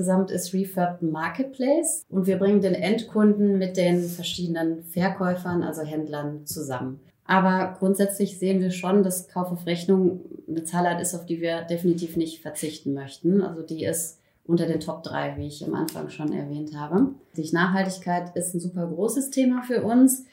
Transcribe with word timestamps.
Insgesamt 0.00 0.30
ist 0.30 0.54
Refurb 0.54 1.02
ein 1.02 1.10
Marketplace 1.10 2.06
und 2.08 2.26
wir 2.26 2.38
bringen 2.38 2.62
den 2.62 2.72
Endkunden 2.72 3.58
mit 3.58 3.76
den 3.76 4.02
verschiedenen 4.02 4.82
Verkäufern, 4.82 5.62
also 5.62 5.82
Händlern, 5.82 6.46
zusammen. 6.46 7.00
Aber 7.26 7.76
grundsätzlich 7.78 8.38
sehen 8.38 8.62
wir 8.62 8.70
schon, 8.70 9.02
dass 9.02 9.28
Kauf 9.28 9.52
auf 9.52 9.66
Rechnung 9.66 10.22
eine 10.48 10.64
Zahlart 10.64 11.02
ist, 11.02 11.14
auf 11.14 11.26
die 11.26 11.42
wir 11.42 11.64
definitiv 11.64 12.16
nicht 12.16 12.40
verzichten 12.40 12.94
möchten. 12.94 13.42
Also 13.42 13.60
die 13.60 13.84
ist 13.84 14.20
unter 14.46 14.64
den 14.64 14.80
Top 14.80 15.02
3, 15.02 15.36
wie 15.36 15.48
ich 15.48 15.62
am 15.66 15.74
Anfang 15.74 16.08
schon 16.08 16.32
erwähnt 16.32 16.74
habe. 16.74 17.08
Die 17.36 17.52
Nachhaltigkeit 17.52 18.34
ist 18.34 18.54
ein 18.54 18.60
super 18.60 18.86
großes 18.86 19.28
Thema 19.28 19.60
für 19.60 19.82
uns. 19.82 20.24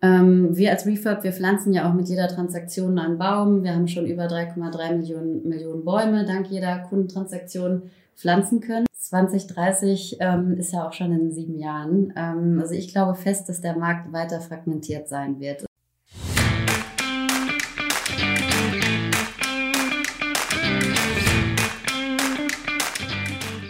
Ähm, 0.00 0.56
wir 0.56 0.70
als 0.70 0.86
Refurb, 0.86 1.22
wir 1.22 1.34
pflanzen 1.34 1.74
ja 1.74 1.86
auch 1.86 1.92
mit 1.92 2.08
jeder 2.08 2.28
Transaktion 2.28 2.98
einen 2.98 3.18
Baum. 3.18 3.62
Wir 3.62 3.74
haben 3.74 3.88
schon 3.88 4.06
über 4.06 4.24
3,3 4.24 4.96
Millionen, 4.96 5.46
Millionen 5.46 5.84
Bäume 5.84 6.24
dank 6.24 6.46
jeder 6.50 6.78
Kundentransaktion 6.78 7.90
pflanzen 8.16 8.60
können. 8.60 8.86
2030 9.12 10.16
ähm, 10.20 10.56
ist 10.56 10.72
ja 10.72 10.88
auch 10.88 10.94
schon 10.94 11.12
in 11.12 11.30
sieben 11.30 11.58
Jahren. 11.58 12.14
Ähm, 12.16 12.58
also 12.58 12.72
ich 12.72 12.92
glaube 12.92 13.14
fest, 13.14 13.46
dass 13.46 13.60
der 13.60 13.76
Markt 13.76 14.10
weiter 14.10 14.40
fragmentiert 14.40 15.06
sein 15.06 15.38
wird. 15.38 15.66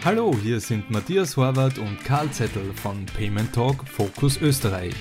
Hallo, 0.05 0.33
hier 0.41 0.61
sind 0.61 0.89
Matthias 0.93 1.37
Horvath 1.37 1.79
und 1.79 1.99
Karl 2.05 2.31
Zettel 2.31 2.73
von 2.75 3.05
Payment 3.07 3.53
Talk 3.53 3.89
Focus 3.89 4.41
Österreich. 4.41 4.95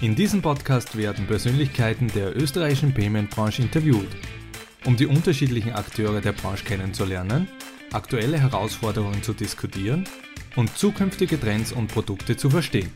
In 0.00 0.14
diesem 0.14 0.40
Podcast 0.40 0.96
werden 0.96 1.26
Persönlichkeiten 1.26 2.08
der 2.14 2.34
österreichischen 2.34 2.94
Payment-Branche 2.94 3.60
interviewt, 3.60 4.08
um 4.86 4.96
die 4.96 5.06
unterschiedlichen 5.06 5.72
Akteure 5.72 6.22
der 6.22 6.32
Branche 6.32 6.64
kennenzulernen, 6.64 7.48
aktuelle 7.94 8.38
Herausforderungen 8.38 9.22
zu 9.22 9.32
diskutieren 9.32 10.04
und 10.56 10.76
zukünftige 10.76 11.38
Trends 11.38 11.72
und 11.72 11.88
Produkte 11.88 12.36
zu 12.36 12.50
verstehen. 12.50 12.90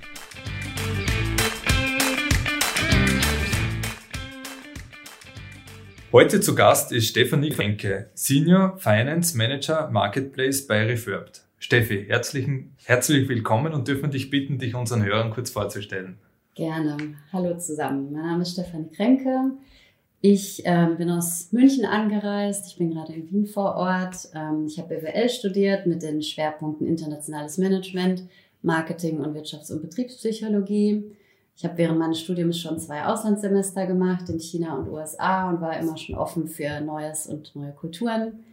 Heute 6.11 6.41
zu 6.41 6.55
Gast 6.55 6.91
ist 6.91 7.09
Stefanie 7.09 7.51
Kränke, 7.51 8.11
Senior 8.15 8.79
Finance 8.79 9.37
Manager 9.37 9.91
Marketplace 9.91 10.67
bei 10.67 10.85
Refurbed. 10.87 11.43
Steffi, 11.59 12.07
herzlichen, 12.09 12.75
herzlich 12.85 13.29
willkommen 13.29 13.75
und 13.75 13.89
dürfen 13.89 14.11
dich 14.11 14.31
bitten, 14.31 14.59
dich 14.59 14.75
unseren 14.75 15.05
Hörern 15.05 15.31
kurz 15.31 15.51
vorzustellen. 15.51 16.19
Gerne. 16.55 16.97
Hallo 17.33 17.57
zusammen. 17.59 18.11
Mein 18.11 18.23
Name 18.23 18.43
ist 18.43 18.53
Stefanie 18.53 18.91
Kränke. 18.91 19.53
Ich 20.21 20.63
ähm, 20.65 20.97
bin 20.97 21.11
aus 21.11 21.53
München 21.53 21.85
angereist. 21.85 22.67
Ich 22.67 22.77
bin 22.77 22.91
gerade 22.91 23.13
in 23.13 23.31
Wien 23.31 23.47
vor 23.47 23.77
Ort. 23.77 24.29
Ähm, 24.35 24.67
ich 24.67 24.79
habe 24.79 24.97
BWL 24.97 25.29
studiert 25.29 25.87
mit 25.87 26.03
den 26.03 26.23
Schwerpunkten 26.23 26.89
internationales 26.89 27.57
Management, 27.57 28.25
Marketing 28.63 29.21
und 29.21 29.37
Wirtschafts- 29.37 29.73
und 29.73 29.81
Betriebspsychologie. 29.81 31.05
Ich 31.57 31.65
habe 31.65 31.79
während 31.79 32.01
meines 32.01 32.21
Studiums 32.21 32.59
schon 32.59 32.79
zwei 32.81 33.05
Auslandssemester 33.05 33.87
gemacht 33.87 34.29
in 34.29 34.41
China 34.41 34.77
und 34.77 34.89
USA 34.91 35.51
und 35.51 35.61
war 35.61 35.79
immer 35.79 35.97
schon 35.97 36.17
offen 36.17 36.49
für 36.49 36.81
Neues 36.81 37.27
und 37.27 37.55
neue 37.55 37.73
Kulturen. 37.73 38.45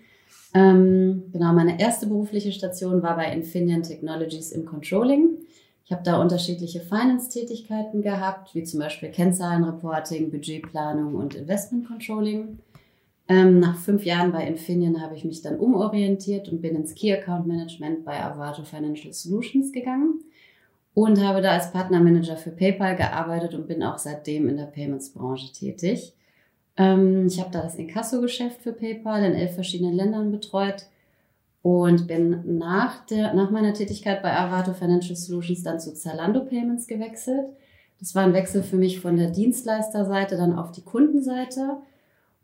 Ähm, 0.54 1.24
genau, 1.32 1.52
meine 1.54 1.80
erste 1.80 2.08
berufliche 2.08 2.52
Station 2.52 3.02
war 3.02 3.16
bei 3.16 3.32
Infineon 3.32 3.82
Technologies 3.82 4.52
im 4.52 4.66
Controlling. 4.66 5.38
Ich 5.86 5.92
habe 5.92 6.02
da 6.02 6.20
unterschiedliche 6.20 6.80
Finance-Tätigkeiten 6.80 8.02
gehabt, 8.02 8.56
wie 8.56 8.64
zum 8.64 8.80
Beispiel 8.80 9.10
Kennzahlenreporting, 9.10 10.32
Budgetplanung 10.32 11.14
und 11.14 11.36
Investment 11.36 11.88
Controlling. 11.88 12.58
Ähm, 13.28 13.60
nach 13.60 13.78
fünf 13.78 14.04
Jahren 14.04 14.32
bei 14.32 14.48
Infineon 14.48 15.00
habe 15.00 15.16
ich 15.16 15.26
mich 15.26 15.44
dann 15.44 15.60
umorientiert 15.60 16.50
und 16.50 16.62
bin 16.62 16.76
ins 16.76 16.96
Key 16.96 17.14
Account 17.14 17.46
Management 17.46 18.04
bei 18.04 18.20
Avato 18.20 18.64
Financial 18.64 19.14
Solutions 19.14 19.72
gegangen 19.72 20.24
und 20.96 21.24
habe 21.24 21.42
da 21.42 21.52
als 21.52 21.72
Partnermanager 21.72 22.38
für 22.38 22.52
PayPal 22.52 22.96
gearbeitet 22.96 23.54
und 23.54 23.68
bin 23.68 23.84
auch 23.84 24.00
seitdem 24.00 24.50
in 24.50 24.58
der 24.58 24.66
Payments-Branche 24.66 25.54
tätig. 25.54 26.14
Ähm, 26.78 27.28
ich 27.28 27.40
habe 27.40 27.52
da 27.52 27.62
das 27.62 27.76
Inkasso-Geschäft 27.76 28.64
für 28.64 28.74
PayPal 28.74 29.24
in 29.24 29.34
elf 29.34 29.54
verschiedenen 29.54 29.94
Ländern 29.94 30.32
betreut 30.32 30.88
und 31.66 32.06
bin 32.06 32.60
nach, 32.60 33.08
der, 33.08 33.34
nach 33.34 33.50
meiner 33.50 33.74
Tätigkeit 33.74 34.22
bei 34.22 34.38
Avato 34.38 34.74
Financial 34.74 35.16
Solutions 35.16 35.64
dann 35.64 35.80
zu 35.80 35.96
Zalando 35.96 36.42
Payments 36.46 36.86
gewechselt. 36.86 37.48
Das 38.00 38.14
war 38.14 38.22
ein 38.22 38.36
Wechsel 38.36 38.62
für 38.62 38.76
mich 38.76 39.00
von 39.00 39.18
der 39.18 39.32
Dienstleisterseite 39.32 40.38
dann 40.38 40.54
auf 40.54 40.72
die 40.72 40.84
Kundenseite. 40.84 41.78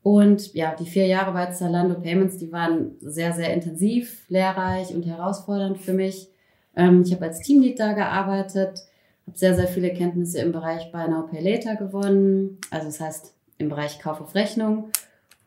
Und 0.02 0.56
ja, 0.56 0.74
die 0.74 0.88
vier 0.88 1.06
Jahre 1.06 1.34
bei 1.34 1.46
Zalando 1.52 2.02
Payments, 2.02 2.38
die 2.38 2.52
waren 2.52 2.96
sehr, 3.00 3.32
sehr 3.34 3.54
intensiv, 3.54 4.26
lehrreich 4.28 4.96
und 4.96 5.06
herausfordernd 5.06 5.78
für 5.78 5.94
mich. 5.94 6.28
Ähm, 6.76 7.04
ich 7.06 7.14
habe 7.14 7.26
als 7.26 7.42
Teamlead 7.42 7.80
da 7.80 7.94
gearbeitet, 7.94 8.88
habe 9.28 9.38
sehr, 9.38 9.54
sehr 9.54 9.68
viele 9.68 9.94
Kenntnisse 9.94 10.40
im 10.40 10.52
Bereich 10.52 10.92
Buy 10.92 11.08
Now 11.08 11.28
Pay 11.28 11.44
Later 11.44 11.76
gewonnen. 11.76 12.58
Also 12.72 12.88
das 12.88 13.00
heißt 13.00 13.36
im 13.60 13.70
Bereich 13.70 14.00
Kauf 14.00 14.20
auf 14.20 14.34
Rechnung 14.34 14.90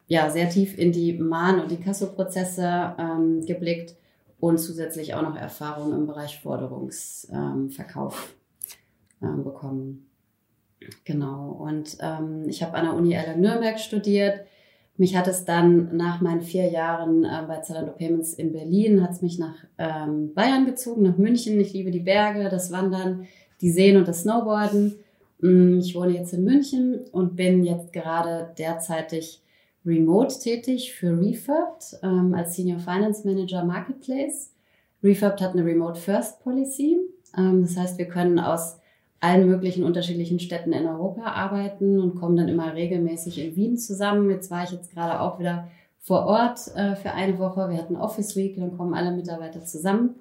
ja, 0.06 0.31
sehr 0.31 0.50
tief 0.50 0.76
in 0.78 0.92
die 0.92 1.15
Mahn- 1.15 1.60
und 1.60 1.70
die 1.70 1.81
Kassoprozesse 1.81 2.94
ähm, 2.98 3.44
geblickt 3.47 3.97
und 4.41 4.59
zusätzlich 4.59 5.15
auch 5.15 5.22
noch 5.22 5.37
Erfahrung 5.37 5.94
im 5.94 6.06
Bereich 6.06 6.41
Forderungsverkauf 6.41 8.34
ähm, 9.22 9.28
ähm, 9.28 9.44
bekommen. 9.44 10.06
Genau. 11.04 11.53
Und 11.53 11.97
ähm, 12.00 12.44
ich 12.47 12.62
habe 12.62 12.75
an 12.75 12.84
der 12.84 12.94
Uni 12.94 13.15
Erlangen 13.15 13.41
Nürnberg 13.41 13.81
studiert. 13.81 14.41
Mich 14.97 15.16
hat 15.16 15.26
es 15.26 15.44
dann 15.44 15.97
nach 15.97 16.21
meinen 16.21 16.42
vier 16.42 16.71
Jahren 16.71 17.25
äh, 17.25 17.42
bei 17.48 17.60
Zalando 17.60 17.92
Payments 17.92 18.34
in 18.34 18.53
Berlin, 18.53 19.03
hat 19.03 19.12
es 19.12 19.22
mich 19.22 19.38
nach 19.38 19.56
ähm, 19.78 20.34
Bayern 20.34 20.66
gezogen, 20.66 21.03
nach 21.03 21.16
München. 21.16 21.59
Ich 21.59 21.72
liebe 21.72 21.91
die 21.91 22.00
Berge, 22.00 22.48
das 22.50 22.71
Wandern, 22.71 23.26
die 23.60 23.71
Seen 23.71 23.97
und 23.97 24.06
das 24.06 24.22
Snowboarden. 24.22 24.97
Mm, 25.41 25.78
ich 25.78 25.94
wohne 25.94 26.12
jetzt 26.12 26.34
in 26.34 26.44
München 26.44 27.00
und 27.10 27.34
bin 27.34 27.65
jetzt 27.65 27.92
gerade 27.92 28.53
derzeitig 28.59 29.41
remote 29.84 30.39
tätig 30.39 30.95
für 30.95 31.19
Refurbed 31.19 31.99
ähm, 32.03 32.34
als 32.34 32.56
Senior 32.56 32.78
Finance 32.78 33.27
Manager 33.27 33.65
Marketplace. 33.65 34.53
Refurbed 35.03 35.41
hat 35.41 35.53
eine 35.53 35.65
Remote 35.65 36.00
First 36.00 36.43
Policy. 36.43 36.99
Ähm, 37.37 37.62
das 37.62 37.77
heißt, 37.77 37.99
wir 37.99 38.09
können 38.09 38.39
aus 38.39 38.78
allen 39.21 39.47
möglichen 39.47 39.84
unterschiedlichen 39.84 40.39
Städten 40.39 40.72
in 40.72 40.87
Europa 40.87 41.22
arbeiten 41.22 41.99
und 41.99 42.15
kommen 42.15 42.37
dann 42.37 42.49
immer 42.49 42.75
regelmäßig 42.75 43.39
in 43.39 43.56
Wien 43.56 43.77
zusammen. 43.78 44.31
Jetzt 44.31 44.50
war 44.50 44.65
ich 44.65 44.71
jetzt 44.71 44.93
gerade 44.93 45.21
auch 45.21 45.39
wieder 45.39 45.69
vor 45.99 46.27
Ort 46.27 46.75
äh, 46.77 46.95
für 46.97 47.12
eine 47.12 47.39
Woche. 47.39 47.71
Wir 47.71 47.78
hatten 47.78 47.97
Office 47.97 48.37
Week, 48.37 48.56
dann 48.56 48.77
kommen 48.77 48.95
alle 48.95 49.12
Mitarbeiter 49.12 49.65
zusammen. 49.65 50.16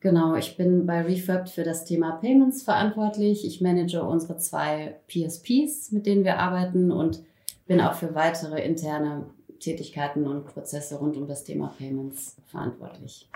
Genau, 0.00 0.34
ich 0.34 0.56
bin 0.56 0.84
bei 0.84 1.02
Refurbed 1.02 1.48
für 1.48 1.62
das 1.62 1.84
Thema 1.84 2.16
Payments 2.16 2.62
verantwortlich. 2.62 3.46
Ich 3.46 3.60
manage 3.60 4.02
unsere 4.02 4.36
zwei 4.36 4.96
PSPs, 5.08 5.92
mit 5.92 6.04
denen 6.04 6.24
wir 6.24 6.38
arbeiten 6.38 6.90
und 6.92 7.22
bin 7.66 7.80
auch 7.80 7.94
für 7.94 8.14
weitere 8.14 8.62
interne 8.62 9.26
Tätigkeiten 9.60 10.26
und 10.26 10.46
Prozesse 10.46 10.96
rund 10.96 11.16
um 11.16 11.26
das 11.26 11.44
Thema 11.44 11.74
Payments 11.78 12.36
verantwortlich. 12.46 13.28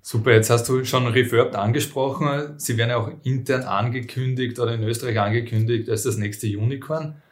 Super, 0.00 0.32
jetzt 0.32 0.50
hast 0.50 0.68
du 0.68 0.84
schon 0.84 1.06
Refurbed 1.06 1.54
angesprochen. 1.54 2.58
Sie 2.58 2.76
werden 2.76 2.90
ja 2.90 2.96
auch 2.96 3.10
intern 3.22 3.62
angekündigt 3.62 4.58
oder 4.58 4.74
in 4.74 4.82
Österreich 4.82 5.18
angekündigt 5.20 5.88
als 5.88 6.02
das 6.02 6.16
nächste 6.16 6.48
Unicorn. 6.48 7.22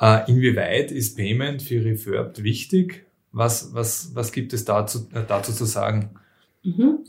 Äh, 0.00 0.30
inwieweit 0.30 0.90
ist 0.90 1.16
Payment 1.16 1.62
für 1.62 1.84
Refurbed 1.84 2.42
wichtig? 2.42 3.04
Was, 3.32 3.74
was, 3.74 4.14
was 4.14 4.32
gibt 4.32 4.52
es 4.54 4.64
dazu, 4.64 5.06
äh, 5.12 5.22
dazu 5.28 5.52
zu 5.52 5.66
sagen? 5.66 6.10
Mhm. 6.62 7.04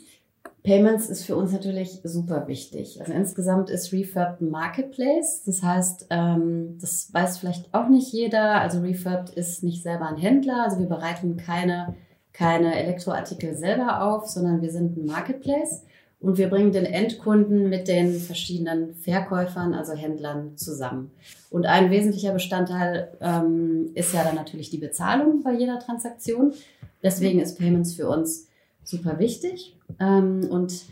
Payments 0.65 1.09
ist 1.09 1.25
für 1.25 1.35
uns 1.35 1.51
natürlich 1.51 1.99
super 2.03 2.47
wichtig. 2.47 2.99
Also 2.99 3.13
insgesamt 3.13 3.69
ist 3.69 3.93
Refurbed 3.93 4.41
ein 4.41 4.49
Marketplace. 4.49 5.43
Das 5.45 5.61
heißt, 5.61 6.07
ähm, 6.09 6.79
das 6.81 7.13
weiß 7.13 7.37
vielleicht 7.37 7.71
auch 7.71 7.87
nicht 7.87 8.11
jeder. 8.11 8.59
Also 8.61 8.79
Refurbed 8.79 9.29
ist 9.29 9.63
nicht 9.63 9.83
selber 9.83 10.07
ein 10.07 10.17
Händler. 10.17 10.63
Also 10.63 10.79
wir 10.79 10.87
bereiten 10.87 11.37
keine, 11.37 11.93
keine 12.33 12.79
Elektroartikel 12.79 13.55
selber 13.55 14.01
auf, 14.01 14.27
sondern 14.27 14.63
wir 14.63 14.71
sind 14.71 14.97
ein 14.97 15.05
Marketplace. 15.05 15.83
Und 16.19 16.39
wir 16.39 16.49
bringen 16.49 16.71
den 16.71 16.85
Endkunden 16.85 17.69
mit 17.69 17.87
den 17.87 18.15
verschiedenen 18.15 18.95
Verkäufern, 18.95 19.75
also 19.75 19.93
Händlern, 19.93 20.57
zusammen. 20.57 21.11
Und 21.51 21.67
ein 21.67 21.91
wesentlicher 21.91 22.33
Bestandteil 22.33 23.15
ähm, 23.21 23.91
ist 23.93 24.15
ja 24.15 24.23
dann 24.23 24.33
natürlich 24.33 24.71
die 24.71 24.79
Bezahlung 24.79 25.43
bei 25.43 25.53
jeder 25.53 25.77
Transaktion. 25.77 26.53
Deswegen 27.03 27.39
ist 27.39 27.59
Payments 27.59 27.93
für 27.93 28.09
uns 28.09 28.47
super 28.85 29.19
wichtig. 29.19 29.77
Ähm, 29.99 30.47
und 30.49 30.85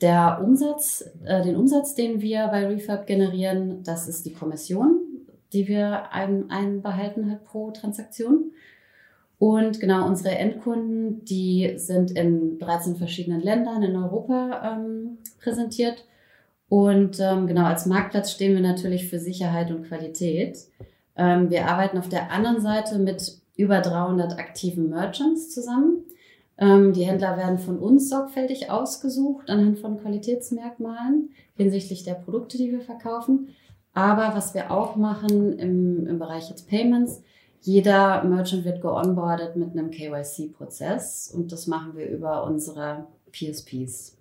der 0.00 0.42
Umsatz, 0.44 1.08
äh, 1.24 1.42
den 1.42 1.56
Umsatz, 1.56 1.94
den 1.94 2.20
wir 2.20 2.48
bei 2.48 2.66
Refurb 2.66 3.06
generieren, 3.06 3.82
das 3.82 4.08
ist 4.08 4.26
die 4.26 4.32
Kommission, 4.32 5.00
die 5.52 5.68
wir 5.68 6.12
ein, 6.12 6.50
einbehalten 6.50 7.30
hat 7.30 7.44
pro 7.44 7.70
Transaktion. 7.70 8.52
Und 9.38 9.80
genau 9.80 10.06
unsere 10.06 10.36
Endkunden, 10.36 11.24
die 11.24 11.74
sind 11.76 12.10
in 12.10 12.58
13 12.58 12.96
verschiedenen 12.96 13.40
Ländern 13.40 13.82
in 13.82 13.96
Europa 13.96 14.76
ähm, 14.76 15.18
präsentiert. 15.38 16.04
Und 16.68 17.20
ähm, 17.20 17.46
genau 17.46 17.64
als 17.64 17.86
Marktplatz 17.86 18.32
stehen 18.32 18.54
wir 18.54 18.62
natürlich 18.62 19.08
für 19.08 19.18
Sicherheit 19.18 19.70
und 19.70 19.84
Qualität. 19.84 20.58
Ähm, 21.16 21.50
wir 21.50 21.66
arbeiten 21.66 21.98
auf 21.98 22.08
der 22.08 22.32
anderen 22.32 22.60
Seite 22.60 22.98
mit 22.98 23.38
über 23.56 23.80
300 23.80 24.38
aktiven 24.38 24.88
Merchants 24.88 25.50
zusammen. 25.50 26.04
Ähm, 26.58 26.92
die 26.92 27.04
Händler 27.04 27.36
werden 27.36 27.58
von 27.58 27.78
uns 27.78 28.08
sorgfältig 28.08 28.70
ausgesucht 28.70 29.50
anhand 29.50 29.78
von 29.78 29.98
Qualitätsmerkmalen 30.00 31.30
hinsichtlich 31.54 32.04
der 32.04 32.14
Produkte, 32.14 32.56
die 32.56 32.72
wir 32.72 32.80
verkaufen. 32.80 33.48
Aber 33.92 34.34
was 34.34 34.54
wir 34.54 34.70
auch 34.70 34.96
machen 34.96 35.58
im, 35.58 36.06
im 36.06 36.18
Bereich 36.18 36.50
jetzt 36.50 36.68
Payments, 36.68 37.22
jeder 37.60 38.22
Merchant 38.24 38.64
wird 38.64 38.80
geonboardet 38.80 39.56
mit 39.56 39.72
einem 39.72 39.90
KYC-Prozess 39.90 41.32
und 41.34 41.50
das 41.50 41.66
machen 41.66 41.96
wir 41.96 42.08
über 42.08 42.44
unsere 42.44 43.06
PSPs. 43.32 44.16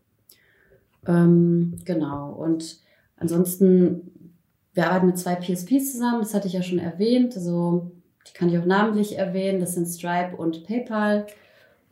Ähm, 1.08 1.78
genau. 1.86 2.32
Und 2.32 2.80
ansonsten, 3.18 4.32
wir 4.74 4.88
arbeiten 4.88 5.08
mit 5.08 5.20
zwei 5.20 5.36
PSPs 5.36 5.94
zusammen, 5.94 6.22
das 6.22 6.34
hatte 6.34 6.48
ich 6.48 6.54
ja 6.54 6.64
schon 6.64 6.80
erwähnt. 6.80 7.36
Also, 7.36 7.92
die 8.28 8.34
kann 8.34 8.50
ich 8.50 8.58
auch 8.58 8.66
namentlich 8.66 9.18
erwähnen. 9.18 9.60
Das 9.60 9.76
sind 9.76 9.88
Stripe 9.88 10.36
und 10.36 10.66
PayPal. 10.66 11.28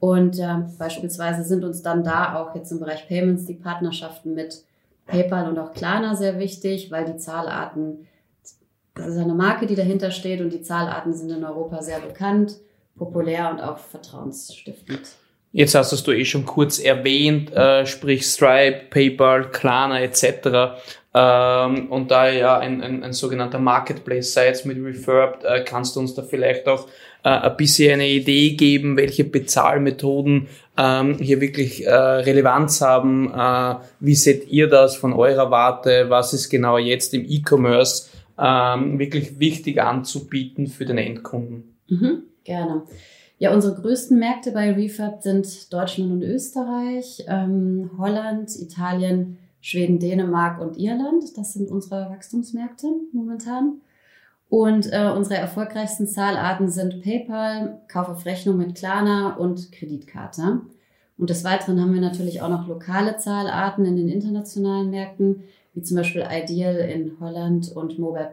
Und 0.03 0.37
äh, 0.37 0.55
beispielsweise 0.77 1.45
sind 1.45 1.63
uns 1.63 1.81
dann 1.81 2.03
da 2.03 2.35
auch 2.35 2.53
jetzt 2.55 2.73
im 2.73 2.81
Bereich 2.81 3.07
Payments 3.07 3.45
die 3.45 3.53
Partnerschaften 3.53 4.33
mit 4.33 4.65
PayPal 5.07 5.47
und 5.47 5.57
auch 5.57 5.71
Klarna 5.71 6.13
sehr 6.17 6.39
wichtig, 6.39 6.91
weil 6.91 7.05
die 7.05 7.15
Zahlarten, 7.15 8.05
das 8.95 9.07
ist 9.07 9.17
eine 9.17 9.33
Marke, 9.33 9.65
die 9.65 9.75
dahinter 9.75 10.11
steht 10.11 10.41
und 10.41 10.51
die 10.51 10.61
Zahlarten 10.61 11.13
sind 11.13 11.29
in 11.31 11.45
Europa 11.45 11.81
sehr 11.81 12.01
bekannt, 12.01 12.57
populär 12.97 13.49
und 13.49 13.61
auch 13.61 13.77
vertrauensstiftend. 13.77 15.07
Jetzt 15.53 15.73
hast 15.73 16.05
du 16.05 16.11
eh 16.11 16.25
schon 16.25 16.45
kurz 16.45 16.79
erwähnt, 16.79 17.53
äh, 17.53 17.85
sprich 17.85 18.25
Stripe, 18.25 18.87
PayPal, 18.89 19.51
Klarna 19.51 20.01
etc. 20.01 20.81
Ähm, 21.13 21.89
und 21.89 22.11
da 22.11 22.27
ja 22.27 22.59
ein, 22.59 22.81
ein, 22.81 23.05
ein 23.05 23.13
sogenannter 23.13 23.59
Marketplace 23.59 24.33
seid 24.33 24.65
mit 24.65 24.83
Refurbed, 24.83 25.45
äh, 25.45 25.63
kannst 25.63 25.95
du 25.95 26.01
uns 26.01 26.13
da 26.13 26.23
vielleicht 26.23 26.67
auch 26.67 26.89
äh, 27.23 27.29
ein 27.29 27.57
bisschen 27.57 27.93
eine 27.93 28.09
Idee 28.09 28.51
geben, 28.51 28.97
welche 28.97 29.23
Bezahlmethoden 29.23 30.47
ähm, 30.77 31.17
hier 31.19 31.41
wirklich 31.41 31.85
äh, 31.85 31.93
Relevanz 31.93 32.81
haben. 32.81 33.31
Äh, 33.33 33.75
wie 33.99 34.15
seht 34.15 34.49
ihr 34.49 34.67
das 34.67 34.95
von 34.95 35.13
eurer 35.13 35.51
Warte? 35.51 36.09
Was 36.09 36.33
ist 36.33 36.49
genau 36.49 36.77
jetzt 36.77 37.13
im 37.13 37.25
E-Commerce 37.25 38.09
ähm, 38.37 38.99
wirklich 38.99 39.39
wichtig 39.39 39.81
anzubieten 39.81 40.67
für 40.67 40.85
den 40.85 40.97
Endkunden? 40.97 41.75
Mhm, 41.87 42.23
gerne. 42.43 42.83
Ja, 43.39 43.53
unsere 43.53 43.75
größten 43.75 44.17
Märkte 44.17 44.51
bei 44.51 44.71
Refab 44.71 45.21
sind 45.21 45.71
Deutschland 45.73 46.11
und 46.11 46.23
Österreich, 46.23 47.25
ähm, 47.27 47.91
Holland, 47.97 48.49
Italien, 48.59 49.37
Schweden, 49.59 49.99
Dänemark 49.99 50.61
und 50.61 50.77
Irland. 50.77 51.23
Das 51.37 51.53
sind 51.53 51.69
unsere 51.69 52.09
Wachstumsmärkte 52.09 52.87
momentan. 53.11 53.81
Und 54.53 54.93
äh, 54.93 55.09
unsere 55.09 55.37
erfolgreichsten 55.37 56.05
Zahlarten 56.05 56.69
sind 56.69 57.01
PayPal, 57.01 57.81
Kauf 57.87 58.07
auf 58.07 58.23
Rechnung 58.27 58.57
mit 58.57 58.75
Klarna 58.75 59.35
und 59.35 59.71
Kreditkarte. 59.71 60.61
Und 61.17 61.31
des 61.31 61.43
Weiteren 61.43 61.81
haben 61.81 61.91
wir 61.91 62.01
natürlich 62.01 62.43
auch 62.43 62.49
noch 62.49 62.67
lokale 62.67 63.17
Zahlarten 63.17 63.83
in 63.83 63.95
den 63.95 64.09
internationalen 64.09 64.91
Märkten, 64.91 65.41
wie 65.73 65.81
zum 65.81 65.97
Beispiel 65.97 66.23
Ideal 66.31 66.75
in 66.75 67.19
Holland 67.19 67.71
und 67.75 67.97
Mobile 67.97 68.29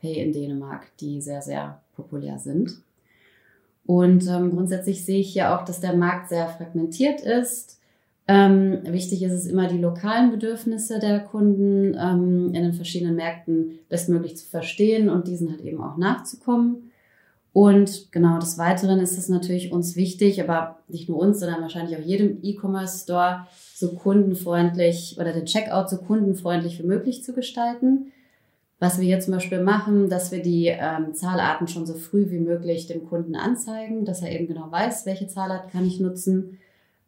Pay 0.00 0.22
in 0.22 0.32
Dänemark, 0.32 0.96
die 1.00 1.20
sehr, 1.20 1.42
sehr 1.42 1.80
populär 1.96 2.38
sind. 2.38 2.74
Und 3.84 4.28
ähm, 4.28 4.52
grundsätzlich 4.52 5.04
sehe 5.04 5.18
ich 5.18 5.32
hier 5.32 5.56
auch, 5.56 5.64
dass 5.64 5.80
der 5.80 5.96
Markt 5.96 6.28
sehr 6.28 6.46
fragmentiert 6.46 7.20
ist. 7.20 7.80
Ähm, 8.26 8.80
wichtig 8.84 9.22
ist 9.22 9.32
es 9.32 9.46
immer, 9.46 9.68
die 9.68 9.78
lokalen 9.78 10.30
Bedürfnisse 10.30 10.98
der 10.98 11.20
Kunden 11.20 11.94
ähm, 11.94 12.54
in 12.54 12.62
den 12.62 12.72
verschiedenen 12.72 13.16
Märkten 13.16 13.78
bestmöglich 13.90 14.36
zu 14.36 14.46
verstehen 14.46 15.10
und 15.10 15.28
diesen 15.28 15.50
halt 15.50 15.60
eben 15.60 15.82
auch 15.82 15.98
nachzukommen. 15.98 16.90
Und 17.52 18.10
genau 18.10 18.38
des 18.38 18.58
Weiteren 18.58 18.98
ist 18.98 19.16
es 19.18 19.28
natürlich 19.28 19.72
uns 19.72 19.94
wichtig, 19.94 20.42
aber 20.42 20.78
nicht 20.88 21.08
nur 21.08 21.18
uns, 21.18 21.38
sondern 21.38 21.60
wahrscheinlich 21.60 21.96
auch 21.96 22.02
jedem 22.02 22.38
E-Commerce-Store 22.42 23.46
so 23.74 23.94
kundenfreundlich 23.94 25.16
oder 25.20 25.32
den 25.32 25.44
Checkout 25.44 25.88
so 25.88 25.98
kundenfreundlich 25.98 26.82
wie 26.82 26.86
möglich 26.86 27.22
zu 27.22 27.32
gestalten. 27.32 28.10
Was 28.80 28.98
wir 28.98 29.06
hier 29.06 29.20
zum 29.20 29.34
Beispiel 29.34 29.62
machen, 29.62 30.08
dass 30.08 30.32
wir 30.32 30.42
die 30.42 30.66
ähm, 30.66 31.14
Zahlarten 31.14 31.68
schon 31.68 31.86
so 31.86 31.94
früh 31.94 32.30
wie 32.30 32.40
möglich 32.40 32.86
dem 32.86 33.06
Kunden 33.06 33.36
anzeigen, 33.36 34.04
dass 34.04 34.22
er 34.22 34.32
eben 34.32 34.48
genau 34.48 34.72
weiß, 34.72 35.06
welche 35.06 35.28
Zahlart 35.28 35.70
kann 35.70 35.86
ich 35.86 36.00
nutzen 36.00 36.58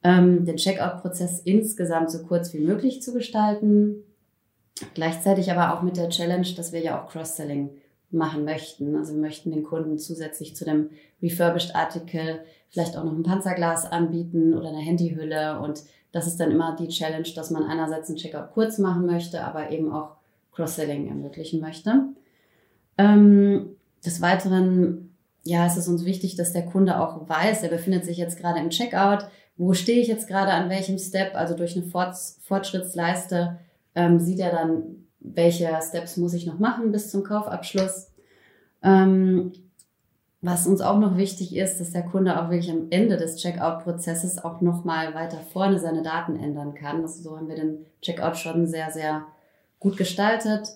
ähm, 0.06 0.44
den 0.44 0.56
Checkout-Prozess 0.56 1.40
insgesamt 1.40 2.12
so 2.12 2.22
kurz 2.22 2.52
wie 2.54 2.60
möglich 2.60 3.02
zu 3.02 3.12
gestalten. 3.12 4.04
Gleichzeitig 4.94 5.50
aber 5.50 5.74
auch 5.74 5.82
mit 5.82 5.96
der 5.96 6.10
Challenge, 6.10 6.46
dass 6.56 6.72
wir 6.72 6.80
ja 6.80 7.02
auch 7.02 7.10
Cross-Selling 7.10 7.70
machen 8.12 8.44
möchten. 8.44 8.94
Also 8.94 9.14
wir 9.14 9.20
möchten 9.20 9.50
den 9.50 9.64
Kunden 9.64 9.98
zusätzlich 9.98 10.54
zu 10.54 10.64
dem 10.64 10.90
Refurbished-Artikel 11.20 12.38
vielleicht 12.68 12.96
auch 12.96 13.02
noch 13.02 13.14
ein 13.14 13.24
Panzerglas 13.24 13.90
anbieten 13.90 14.54
oder 14.54 14.68
eine 14.68 14.78
Handyhülle. 14.78 15.58
Und 15.58 15.82
das 16.12 16.28
ist 16.28 16.38
dann 16.38 16.52
immer 16.52 16.76
die 16.76 16.88
Challenge, 16.88 17.28
dass 17.34 17.50
man 17.50 17.64
einerseits 17.64 18.08
einen 18.08 18.18
Checkout 18.18 18.52
kurz 18.54 18.78
machen 18.78 19.06
möchte, 19.06 19.42
aber 19.42 19.72
eben 19.72 19.90
auch 19.90 20.10
Cross-Selling 20.52 21.08
ermöglichen 21.08 21.60
möchte. 21.60 22.04
Ähm, 22.96 23.70
des 24.04 24.20
Weiteren, 24.20 25.16
ja, 25.42 25.66
es 25.66 25.88
uns 25.88 26.04
wichtig, 26.04 26.36
dass 26.36 26.52
der 26.52 26.64
Kunde 26.64 27.00
auch 27.00 27.28
weiß, 27.28 27.64
er 27.64 27.70
befindet 27.70 28.04
sich 28.04 28.18
jetzt 28.18 28.38
gerade 28.38 28.60
im 28.60 28.70
Checkout, 28.70 29.26
wo 29.56 29.72
stehe 29.72 30.00
ich 30.00 30.08
jetzt 30.08 30.28
gerade 30.28 30.52
an 30.52 30.68
welchem 30.68 30.98
Step, 30.98 31.34
also 31.34 31.54
durch 31.54 31.76
eine 31.76 31.86
Fortschrittsleiste 31.86 33.58
ähm, 33.94 34.20
sieht 34.20 34.38
er 34.40 34.50
dann, 34.50 35.06
welche 35.20 35.68
Steps 35.82 36.16
muss 36.16 36.34
ich 36.34 36.46
noch 36.46 36.58
machen 36.58 36.92
bis 36.92 37.10
zum 37.10 37.24
Kaufabschluss. 37.24 38.12
Ähm, 38.82 39.52
was 40.42 40.66
uns 40.66 40.80
auch 40.80 40.98
noch 40.98 41.16
wichtig 41.16 41.56
ist, 41.56 41.80
dass 41.80 41.92
der 41.92 42.04
Kunde 42.04 42.40
auch 42.40 42.50
wirklich 42.50 42.70
am 42.70 42.86
Ende 42.90 43.16
des 43.16 43.36
Checkout-Prozesses 43.36 44.44
auch 44.44 44.60
nochmal 44.60 45.14
weiter 45.14 45.38
vorne 45.52 45.80
seine 45.80 46.02
Daten 46.02 46.36
ändern 46.36 46.74
kann. 46.74 47.02
Also 47.02 47.22
so 47.22 47.36
haben 47.36 47.48
wir 47.48 47.56
den 47.56 47.86
Checkout 48.02 48.36
schon 48.36 48.66
sehr, 48.66 48.90
sehr 48.90 49.24
gut 49.80 49.96
gestaltet. 49.96 50.68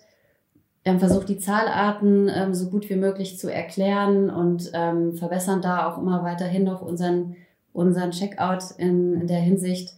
Wir 0.83 0.93
haben 0.93 0.99
versucht, 0.99 1.29
die 1.29 1.38
Zahlarten 1.38 2.31
ähm, 2.35 2.55
so 2.55 2.71
gut 2.71 2.88
wie 2.88 2.97
möglich 2.97 3.38
zu 3.38 3.53
erklären 3.53 4.31
und 4.31 4.71
ähm, 4.73 5.15
verbessern 5.15 5.61
da 5.61 5.87
auch 5.87 5.99
immer 5.99 6.25
weiterhin 6.25 6.65
noch 6.65 6.81
unseren 6.81 7.37
unseren 7.72 8.11
Checkout 8.11 8.64
in, 8.78 9.20
in 9.20 9.26
der 9.26 9.40
Hinsicht. 9.40 9.94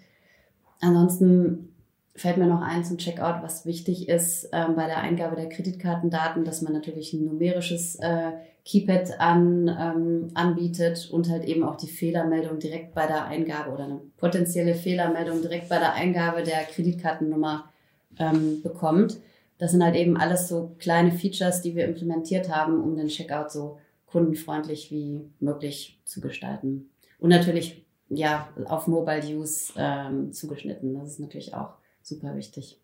Ansonsten 0.81 1.73
fällt 2.15 2.37
mir 2.37 2.47
noch 2.47 2.61
ein 2.61 2.85
zum 2.85 2.99
Checkout, 2.99 3.43
was 3.43 3.65
wichtig 3.65 4.09
ist 4.09 4.49
ähm, 4.53 4.77
bei 4.77 4.87
der 4.87 4.99
Eingabe 4.99 5.37
der 5.37 5.49
Kreditkartendaten, 5.49 6.45
dass 6.45 6.61
man 6.61 6.73
natürlich 6.73 7.13
ein 7.13 7.25
numerisches 7.25 7.97
äh, 7.97 8.33
Keypad 8.65 9.19
an, 9.19 9.69
ähm, 9.69 10.29
anbietet 10.35 11.09
und 11.11 11.29
halt 11.31 11.45
eben 11.45 11.65
auch 11.65 11.77
die 11.77 11.89
Fehlermeldung 11.89 12.59
direkt 12.59 12.95
bei 12.95 13.07
der 13.07 13.25
Eingabe 13.27 13.71
oder 13.71 13.85
eine 13.85 14.01
potenzielle 14.19 14.75
Fehlermeldung 14.75 15.41
direkt 15.41 15.69
bei 15.69 15.79
der 15.79 15.95
Eingabe 15.95 16.43
der 16.43 16.63
Kreditkartennummer 16.65 17.71
ähm, 18.19 18.63
bekommt. 18.63 19.19
Das 19.59 19.73
sind 19.73 19.83
halt 19.83 19.97
eben 19.97 20.17
alles 20.17 20.49
so 20.49 20.77
kleine 20.79 21.13
Features, 21.13 21.63
die 21.63 21.75
wir 21.75 21.87
implementiert 21.87 22.55
haben, 22.55 22.83
um 22.83 22.95
den 22.95 23.09
Checkout 23.09 23.51
so 23.51 23.79
kundenfreundlich 24.07 24.91
wie 24.91 25.31
möglich 25.41 25.99
zu 26.05 26.21
gestalten. 26.21 26.92
Und 27.23 27.29
natürlich, 27.29 27.87
ja, 28.09 28.49
auf 28.65 28.89
Mobile 28.89 29.23
Use 29.25 29.73
ähm, 29.77 30.33
zugeschnitten. 30.33 30.99
Das 30.99 31.11
ist 31.11 31.21
natürlich 31.21 31.55
auch 31.55 31.75
super 32.03 32.35
wichtig. 32.35 32.81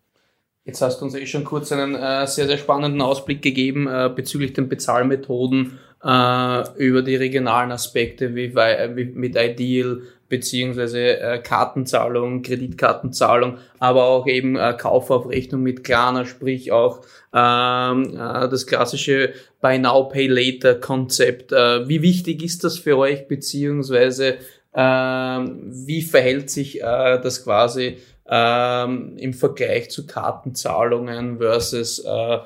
Jetzt 0.63 0.81
hast 0.81 1.01
du 1.01 1.05
uns 1.05 1.15
eh 1.15 1.25
schon 1.25 1.43
kurz 1.43 1.73
einen 1.73 1.93
äh, 1.93 2.25
sehr, 2.25 2.47
sehr 2.47 2.57
spannenden 2.57 3.01
Ausblick 3.01 3.41
gegeben 3.41 3.87
äh, 3.87 4.09
bezüglich 4.15 4.53
den 4.53 4.69
Bezahlmethoden 4.69 5.77
äh, 6.01 6.77
über 6.77 7.01
die 7.01 7.17
regionalen 7.17 7.73
Aspekte 7.73 8.33
wie, 8.33 8.55
wie 8.55 9.05
mit 9.05 9.35
Ideal 9.35 10.03
beziehungsweise 10.29 11.19
äh, 11.19 11.39
Kartenzahlung, 11.39 12.43
Kreditkartenzahlung, 12.43 13.57
aber 13.79 14.05
auch 14.05 14.27
eben 14.27 14.55
äh, 14.55 14.75
Kauf 14.79 15.09
auf 15.11 15.27
Rechnung 15.27 15.63
mit 15.63 15.83
Klarna, 15.83 16.25
sprich 16.25 16.71
auch 16.71 17.01
ähm, 17.33 18.13
äh, 18.13 18.47
das 18.47 18.67
klassische 18.67 19.33
Buy 19.59 19.79
Now 19.79 20.07
Pay 20.07 20.27
Later 20.27 20.75
Konzept. 20.75 21.51
Äh, 21.51 21.89
wie 21.89 22.01
wichtig 22.01 22.43
ist 22.43 22.63
das 22.63 22.77
für 22.77 22.97
euch 22.97 23.27
beziehungsweise 23.27 24.37
äh, 24.73 24.79
wie 24.81 26.03
verhält 26.03 26.49
sich 26.49 26.81
äh, 26.81 27.19
das 27.21 27.43
quasi 27.43 27.97
ähm, 28.29 29.17
im 29.17 29.33
Vergleich 29.33 29.89
zu 29.89 30.05
Kartenzahlungen 30.05 31.39
versus 31.39 31.99
äh, 31.99 32.35
äh, 32.35 32.37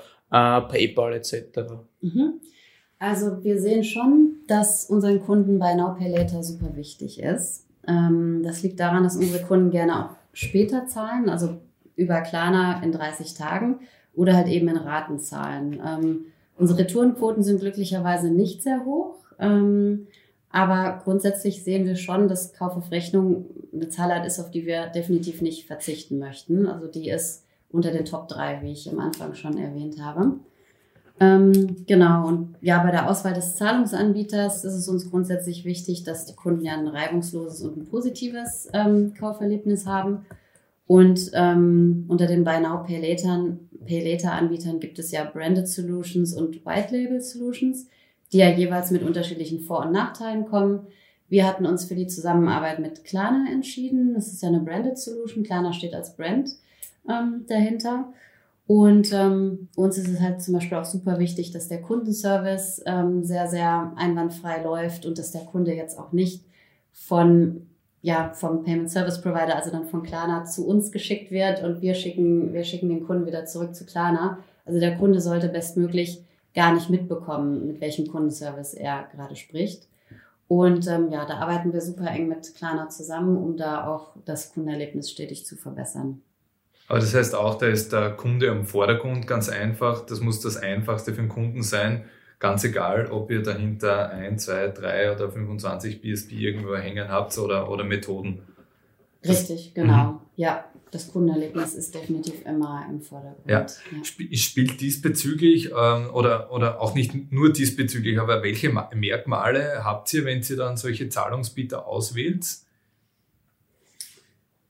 PayPal 0.61 1.13
etc. 1.13 1.59
Mhm. 2.01 2.39
Also 2.99 3.43
wir 3.43 3.59
sehen 3.59 3.83
schon, 3.83 4.37
dass 4.47 4.85
unseren 4.85 5.19
Kunden 5.19 5.59
bei 5.59 5.73
Now 5.75 5.95
Pay 5.95 6.09
Later 6.09 6.41
super 6.41 6.73
wichtig 6.77 7.19
ist. 7.19 7.67
Ähm, 7.87 8.41
das 8.43 8.63
liegt 8.63 8.79
daran, 8.79 9.03
dass 9.03 9.15
unsere 9.15 9.43
Kunden 9.43 9.71
gerne 9.71 10.05
auch 10.05 10.15
später 10.33 10.87
zahlen, 10.87 11.29
also 11.29 11.59
über 11.95 12.21
Klarna 12.21 12.81
in 12.81 12.91
30 12.91 13.33
Tagen 13.35 13.79
oder 14.13 14.35
halt 14.35 14.47
eben 14.47 14.67
in 14.67 14.77
Raten 14.77 15.19
zahlen. 15.19 15.79
Ähm, 15.85 16.25
unsere 16.57 16.79
Retourenquoten 16.79 17.43
sind 17.43 17.59
glücklicherweise 17.59 18.29
nicht 18.29 18.63
sehr 18.63 18.85
hoch. 18.85 19.15
Ähm, 19.39 20.07
aber 20.49 21.01
grundsätzlich 21.03 21.63
sehen 21.63 21.85
wir 21.85 21.95
schon, 21.95 22.27
dass 22.27 22.53
Kauf 22.53 22.77
auf 22.77 22.91
Rechnung 22.91 23.45
eine 23.73 23.89
Zahlart 23.89 24.25
ist, 24.27 24.39
auf 24.39 24.51
die 24.51 24.67
wir 24.67 24.85
definitiv 24.87 25.41
nicht 25.41 25.65
verzichten 25.65 26.19
möchten. 26.19 26.67
Also 26.67 26.87
die 26.87 27.09
ist 27.09 27.43
unter 27.71 27.91
den 27.91 28.05
Top 28.05 28.27
3, 28.27 28.61
wie 28.61 28.71
ich 28.71 28.89
am 28.91 28.99
Anfang 28.99 29.33
schon 29.33 29.57
erwähnt 29.57 29.99
habe. 29.99 30.35
Ähm, 31.23 31.85
genau, 31.87 32.27
und 32.27 32.55
ja, 32.61 32.83
bei 32.83 32.91
der 32.91 33.09
Auswahl 33.09 33.33
des 33.33 33.55
Zahlungsanbieters 33.55 34.65
ist 34.65 34.73
es 34.73 34.87
uns 34.89 35.09
grundsätzlich 35.09 35.63
wichtig, 35.63 36.03
dass 36.03 36.25
die 36.25 36.35
Kunden 36.35 36.65
ja 36.65 36.73
ein 36.73 36.87
reibungsloses 36.87 37.61
und 37.61 37.77
ein 37.77 37.85
positives 37.85 38.67
ähm, 38.73 39.13
Kauferlebnis 39.17 39.85
haben. 39.85 40.25
Und 40.85 41.31
ähm, 41.33 42.05
unter 42.09 42.27
den 42.27 42.43
Buy 42.43 42.59
Now 42.59 42.83
Pay 42.83 42.99
Later, 42.99 43.57
Pay 43.85 44.11
Later 44.11 44.33
Anbietern 44.33 44.79
gibt 44.79 44.99
es 44.99 45.11
ja 45.11 45.23
Branded 45.23 45.67
Solutions 45.67 46.33
und 46.33 46.65
White 46.65 46.95
Label 46.95 47.21
Solutions, 47.21 47.87
die 48.33 48.39
ja 48.39 48.49
jeweils 48.49 48.91
mit 48.91 49.03
unterschiedlichen 49.03 49.61
Vor- 49.61 49.85
und 49.85 49.93
Nachteilen 49.93 50.45
kommen. 50.45 50.87
Wir 51.29 51.47
hatten 51.47 51.65
uns 51.65 51.85
für 51.85 51.95
die 51.95 52.07
Zusammenarbeit 52.07 52.79
mit 52.79 53.05
Klarna 53.05 53.45
entschieden. 53.49 54.13
Das 54.13 54.27
ist 54.27 54.43
ja 54.43 54.49
eine 54.49 54.59
Branded 54.59 54.97
Solution. 54.97 55.43
Klarna 55.43 55.71
steht 55.71 55.93
als 55.93 56.15
Brand 56.17 56.49
ähm, 57.09 57.45
dahinter. 57.47 58.11
Und 58.65 59.11
ähm, 59.11 59.67
uns 59.75 59.97
ist 59.97 60.07
es 60.07 60.19
halt 60.21 60.41
zum 60.41 60.53
Beispiel 60.53 60.77
auch 60.77 60.85
super 60.85 61.19
wichtig, 61.19 61.51
dass 61.51 61.67
der 61.67 61.81
Kundenservice 61.81 62.81
ähm, 62.85 63.23
sehr, 63.23 63.47
sehr 63.47 63.91
einwandfrei 63.97 64.63
läuft 64.63 65.05
und 65.05 65.17
dass 65.17 65.31
der 65.31 65.41
Kunde 65.41 65.73
jetzt 65.73 65.99
auch 65.99 66.13
nicht 66.13 66.45
von 66.91 67.67
ja, 68.03 68.33
vom 68.33 68.63
Payment 68.63 68.91
Service 68.91 69.21
Provider, 69.21 69.55
also 69.55 69.71
dann 69.71 69.85
von 69.85 70.03
Klarna 70.03 70.43
zu 70.43 70.67
uns 70.67 70.91
geschickt 70.91 71.31
wird 71.31 71.63
und 71.63 71.81
wir 71.81 71.95
schicken, 71.95 72.53
wir 72.53 72.65
schicken 72.65 72.89
den 72.89 73.05
Kunden 73.05 73.25
wieder 73.25 73.45
zurück 73.45 73.73
zu 73.73 73.85
Klarna. 73.85 74.39
Also 74.65 74.81
der 74.81 74.97
Kunde 74.97 75.21
sollte 75.21 75.47
bestmöglich 75.47 76.21
gar 76.53 76.73
nicht 76.73 76.89
mitbekommen, 76.89 77.65
mit 77.65 77.79
welchem 77.79 78.07
Kundenservice 78.07 78.73
er 78.73 79.07
gerade 79.15 79.37
spricht. 79.37 79.87
Und 80.49 80.85
ähm, 80.87 81.11
ja, 81.11 81.25
da 81.25 81.37
arbeiten 81.37 81.71
wir 81.71 81.79
super 81.79 82.07
eng 82.07 82.27
mit 82.27 82.53
Klarna 82.55 82.89
zusammen, 82.89 83.37
um 83.37 83.55
da 83.55 83.87
auch 83.87 84.17
das 84.25 84.53
Kundenerlebnis 84.53 85.09
stetig 85.09 85.45
zu 85.45 85.55
verbessern. 85.55 86.21
Aber 86.87 86.99
das 86.99 87.13
heißt 87.13 87.35
auch, 87.35 87.57
da 87.57 87.67
ist 87.67 87.93
der 87.93 88.11
Kunde 88.11 88.47
im 88.47 88.65
Vordergrund 88.65 89.25
ganz 89.25 89.49
einfach. 89.49 90.05
Das 90.05 90.19
muss 90.19 90.41
das 90.41 90.57
Einfachste 90.57 91.13
für 91.13 91.21
den 91.21 91.29
Kunden 91.29 91.63
sein. 91.63 92.05
Ganz 92.39 92.63
egal, 92.65 93.09
ob 93.09 93.31
ihr 93.31 93.41
dahinter 93.41 94.09
ein, 94.09 94.37
zwei, 94.37 94.67
drei 94.67 95.13
oder 95.13 95.31
25 95.31 96.01
BSP 96.01 96.33
irgendwo 96.33 96.75
hängen 96.75 97.07
habt 97.07 97.37
oder, 97.37 97.69
oder 97.69 97.85
Methoden. 97.85 98.41
Richtig, 99.25 99.73
genau. 99.73 100.11
Mhm. 100.11 100.19
Ja, 100.35 100.65
das 100.91 101.11
Kundenerlebnis 101.11 101.73
ist 101.73 101.95
definitiv 101.95 102.45
immer 102.45 102.85
im 102.89 103.01
Vordergrund. 103.01 103.49
Ja. 103.49 103.61
ja. 103.61 104.35
Spielt 104.37 104.81
diesbezüglich 104.81 105.71
ähm, 105.71 106.09
oder, 106.11 106.51
oder 106.51 106.81
auch 106.81 106.93
nicht 106.93 107.31
nur 107.31 107.51
diesbezüglich, 107.51 108.19
aber 108.19 108.43
welche 108.43 108.69
Merkmale 108.93 109.83
habt 109.83 110.13
ihr, 110.13 110.25
wenn 110.25 110.41
ihr 110.41 110.57
dann 110.57 110.77
solche 110.77 111.09
Zahlungsbieter 111.09 111.87
auswählt? 111.87 112.45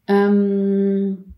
Ähm, 0.07 1.32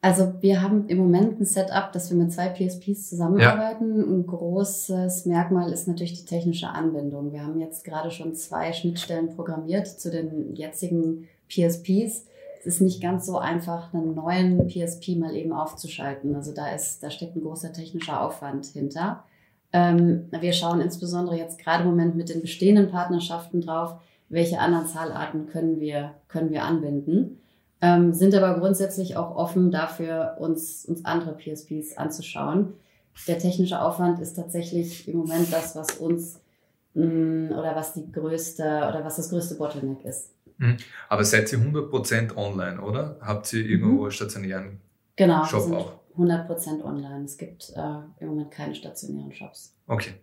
Also 0.00 0.32
wir 0.40 0.62
haben 0.62 0.86
im 0.86 0.98
Moment 0.98 1.40
ein 1.40 1.44
Setup, 1.44 1.90
dass 1.92 2.10
wir 2.10 2.16
mit 2.16 2.32
zwei 2.32 2.48
PSPs 2.48 3.08
zusammenarbeiten. 3.08 3.98
Ja. 3.98 4.04
Ein 4.04 4.26
großes 4.26 5.26
Merkmal 5.26 5.72
ist 5.72 5.88
natürlich 5.88 6.14
die 6.14 6.24
technische 6.24 6.68
Anbindung. 6.68 7.32
Wir 7.32 7.42
haben 7.42 7.58
jetzt 7.58 7.84
gerade 7.84 8.12
schon 8.12 8.34
zwei 8.34 8.72
Schnittstellen 8.72 9.34
programmiert 9.34 9.88
zu 9.88 10.10
den 10.10 10.54
jetzigen 10.54 11.26
PSPs. 11.48 12.26
Es 12.60 12.66
ist 12.66 12.80
nicht 12.80 13.02
ganz 13.02 13.26
so 13.26 13.38
einfach, 13.38 13.92
einen 13.92 14.14
neuen 14.14 14.68
PSP 14.68 15.16
mal 15.16 15.34
eben 15.34 15.52
aufzuschalten. 15.52 16.34
Also 16.36 16.52
da 16.52 16.72
ist, 16.72 17.02
da 17.02 17.10
steckt 17.10 17.34
ein 17.34 17.42
großer 17.42 17.72
technischer 17.72 18.22
Aufwand 18.24 18.66
hinter. 18.66 19.24
Ähm, 19.72 20.28
wir 20.30 20.52
schauen 20.52 20.80
insbesondere 20.80 21.36
jetzt 21.36 21.58
gerade 21.58 21.82
im 21.82 21.90
Moment 21.90 22.14
mit 22.14 22.28
den 22.28 22.40
bestehenden 22.40 22.90
Partnerschaften 22.90 23.62
drauf, 23.62 23.96
welche 24.28 24.60
anderen 24.60 24.86
Zahlarten 24.86 25.46
können 25.46 25.80
wir, 25.80 26.14
können 26.28 26.50
wir 26.50 26.62
anbinden 26.62 27.40
ähm, 27.80 28.12
sind 28.12 28.34
aber 28.34 28.58
grundsätzlich 28.58 29.16
auch 29.16 29.36
offen 29.36 29.70
dafür, 29.70 30.36
uns, 30.38 30.84
uns 30.84 31.04
andere 31.04 31.36
PSPs 31.36 31.96
anzuschauen. 31.96 32.74
Der 33.26 33.38
technische 33.38 33.80
Aufwand 33.80 34.20
ist 34.20 34.34
tatsächlich 34.34 35.08
im 35.08 35.18
Moment 35.18 35.52
das, 35.52 35.74
was 35.76 35.96
uns 35.96 36.40
mh, 36.94 37.04
mm, 37.04 37.52
oder 37.52 37.74
was 37.74 37.94
die 37.94 38.10
größte 38.10 38.62
oder 38.62 39.02
was 39.04 39.16
das 39.16 39.30
größte 39.30 39.56
Bottleneck 39.56 40.04
ist. 40.04 40.30
Mhm. 40.58 40.76
Aber 41.08 41.24
seid 41.24 41.52
ihr 41.52 41.58
100% 41.58 42.36
online, 42.36 42.80
oder? 42.80 43.16
Habt 43.20 43.52
ihr 43.52 43.64
irgendwo 43.64 44.04
mhm. 44.04 44.10
stationären 44.10 44.80
genau, 45.16 45.44
Shop 45.44 45.62
sind 45.62 45.74
auch? 45.74 45.92
100% 46.16 46.82
online. 46.82 47.24
Es 47.24 47.38
gibt 47.38 47.70
äh, 47.76 47.80
im 48.20 48.28
Moment 48.28 48.50
keine 48.50 48.74
stationären 48.74 49.32
Shops. 49.32 49.74
Okay. 49.86 50.14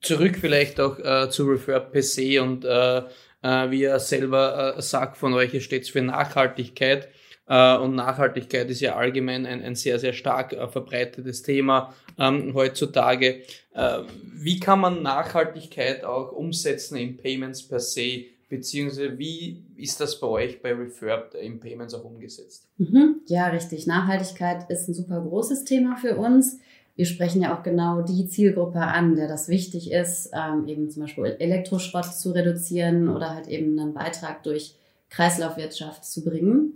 Zurück 0.00 0.36
vielleicht 0.40 0.80
auch 0.80 0.98
äh, 0.98 1.28
zu 1.30 1.44
Refurb 1.44 1.92
PC 1.92 2.40
und 2.40 2.64
äh, 2.64 3.02
äh, 3.42 3.70
wie 3.70 3.84
er 3.84 4.00
selber 4.00 4.76
äh, 4.76 4.82
sagt 4.82 5.16
von 5.16 5.34
euch, 5.34 5.62
steht 5.62 5.82
es 5.82 5.90
für 5.90 6.02
Nachhaltigkeit. 6.02 7.08
Äh, 7.48 7.76
und 7.76 7.94
Nachhaltigkeit 7.94 8.68
ist 8.70 8.80
ja 8.80 8.96
allgemein 8.96 9.46
ein, 9.46 9.62
ein 9.62 9.74
sehr, 9.74 9.98
sehr 9.98 10.12
stark 10.12 10.52
äh, 10.52 10.68
verbreitetes 10.68 11.42
Thema 11.42 11.94
ähm, 12.18 12.52
heutzutage. 12.54 13.42
Äh, 13.74 14.00
wie 14.34 14.58
kann 14.58 14.80
man 14.80 15.02
Nachhaltigkeit 15.02 16.04
auch 16.04 16.32
umsetzen 16.32 16.96
in 16.96 17.16
Payments 17.16 17.62
per 17.62 17.80
se? 17.80 18.24
Beziehungsweise 18.48 19.18
wie 19.18 19.64
ist 19.76 20.00
das 20.00 20.20
bei 20.20 20.26
euch 20.28 20.62
bei 20.62 20.72
Refurbed 20.72 21.34
in 21.34 21.58
Payments 21.58 21.94
auch 21.94 22.04
umgesetzt? 22.04 22.68
Mhm. 22.78 23.20
Ja, 23.26 23.48
richtig. 23.48 23.86
Nachhaltigkeit 23.86 24.70
ist 24.70 24.88
ein 24.88 24.94
super 24.94 25.20
großes 25.20 25.64
Thema 25.64 25.96
für 25.96 26.16
uns 26.16 26.58
wir 26.96 27.04
sprechen 27.04 27.42
ja 27.42 27.54
auch 27.54 27.62
genau 27.62 28.00
die 28.00 28.26
Zielgruppe 28.26 28.80
an, 28.80 29.14
der 29.14 29.28
das 29.28 29.48
wichtig 29.48 29.92
ist, 29.92 30.30
ähm, 30.32 30.66
eben 30.66 30.90
zum 30.90 31.02
Beispiel 31.02 31.36
Elektroschrott 31.38 32.06
zu 32.06 32.32
reduzieren 32.32 33.08
oder 33.08 33.34
halt 33.34 33.48
eben 33.48 33.78
einen 33.78 33.92
Beitrag 33.92 34.42
durch 34.42 34.74
Kreislaufwirtschaft 35.10 36.04
zu 36.04 36.24
bringen. 36.24 36.72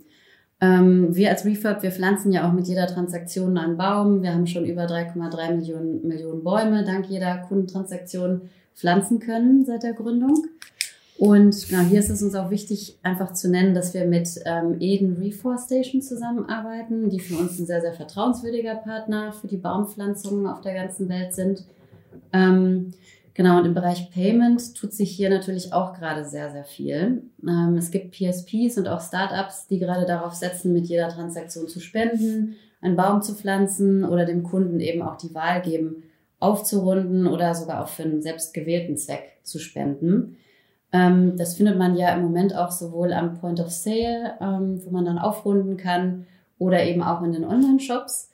Ähm, 0.61 1.15
wir 1.15 1.31
als 1.31 1.43
Refurb, 1.43 1.81
wir 1.81 1.91
pflanzen 1.91 2.31
ja 2.31 2.47
auch 2.47 2.53
mit 2.53 2.67
jeder 2.67 2.85
Transaktion 2.85 3.57
einen 3.57 3.77
Baum. 3.77 4.21
Wir 4.21 4.33
haben 4.33 4.45
schon 4.45 4.65
über 4.65 4.83
3,3 4.83 5.55
Millionen, 5.55 6.07
Millionen 6.07 6.43
Bäume 6.43 6.83
dank 6.85 7.07
jeder 7.09 7.39
Kundentransaktion 7.39 8.41
pflanzen 8.75 9.19
können 9.19 9.65
seit 9.65 9.81
der 9.81 9.93
Gründung. 9.93 10.45
Und 11.21 11.69
genau, 11.69 11.83
hier 11.83 11.99
ist 11.99 12.09
es 12.09 12.23
uns 12.23 12.33
auch 12.33 12.49
wichtig, 12.49 12.97
einfach 13.03 13.31
zu 13.33 13.47
nennen, 13.47 13.75
dass 13.75 13.93
wir 13.93 14.05
mit 14.05 14.27
ähm, 14.43 14.77
Eden 14.79 15.17
Reforestation 15.17 16.01
zusammenarbeiten, 16.01 17.11
die 17.11 17.19
für 17.19 17.37
uns 17.37 17.59
ein 17.59 17.67
sehr, 17.67 17.79
sehr 17.79 17.93
vertrauenswürdiger 17.93 18.73
Partner 18.73 19.31
für 19.31 19.45
die 19.45 19.57
Baumpflanzungen 19.57 20.47
auf 20.47 20.61
der 20.61 20.73
ganzen 20.73 21.09
Welt 21.09 21.35
sind. 21.35 21.63
Ähm, 22.33 22.89
genau, 23.35 23.59
und 23.59 23.65
im 23.65 23.75
Bereich 23.75 24.09
Payment 24.09 24.73
tut 24.73 24.93
sich 24.93 25.11
hier 25.11 25.29
natürlich 25.29 25.73
auch 25.73 25.93
gerade 25.93 26.25
sehr, 26.25 26.49
sehr 26.49 26.63
viel. 26.63 27.21
Ähm, 27.47 27.75
es 27.77 27.91
gibt 27.91 28.15
PSPs 28.15 28.79
und 28.79 28.87
auch 28.87 29.01
Startups, 29.01 29.67
die 29.67 29.77
gerade 29.77 30.07
darauf 30.07 30.33
setzen, 30.33 30.73
mit 30.73 30.87
jeder 30.87 31.09
Transaktion 31.09 31.67
zu 31.67 31.79
spenden, 31.79 32.55
einen 32.81 32.95
Baum 32.95 33.21
zu 33.21 33.35
pflanzen 33.35 34.05
oder 34.05 34.25
dem 34.25 34.41
Kunden 34.41 34.79
eben 34.79 35.03
auch 35.03 35.17
die 35.17 35.35
Wahl 35.35 35.61
geben, 35.61 36.01
aufzurunden 36.39 37.27
oder 37.27 37.53
sogar 37.53 37.83
auch 37.83 37.89
für 37.89 38.01
einen 38.01 38.23
selbstgewählten 38.23 38.97
Zweck 38.97 39.37
zu 39.43 39.59
spenden. 39.59 40.37
Ähm, 40.93 41.37
das 41.37 41.55
findet 41.55 41.77
man 41.77 41.95
ja 41.95 42.13
im 42.13 42.21
Moment 42.21 42.55
auch 42.55 42.71
sowohl 42.71 43.13
am 43.13 43.39
Point 43.39 43.59
of 43.59 43.69
Sale, 43.69 44.33
ähm, 44.41 44.81
wo 44.83 44.91
man 44.91 45.05
dann 45.05 45.17
aufrunden 45.17 45.77
kann, 45.77 46.25
oder 46.57 46.83
eben 46.83 47.01
auch 47.01 47.23
in 47.23 47.31
den 47.31 47.43
Online-Shops. 47.43 48.29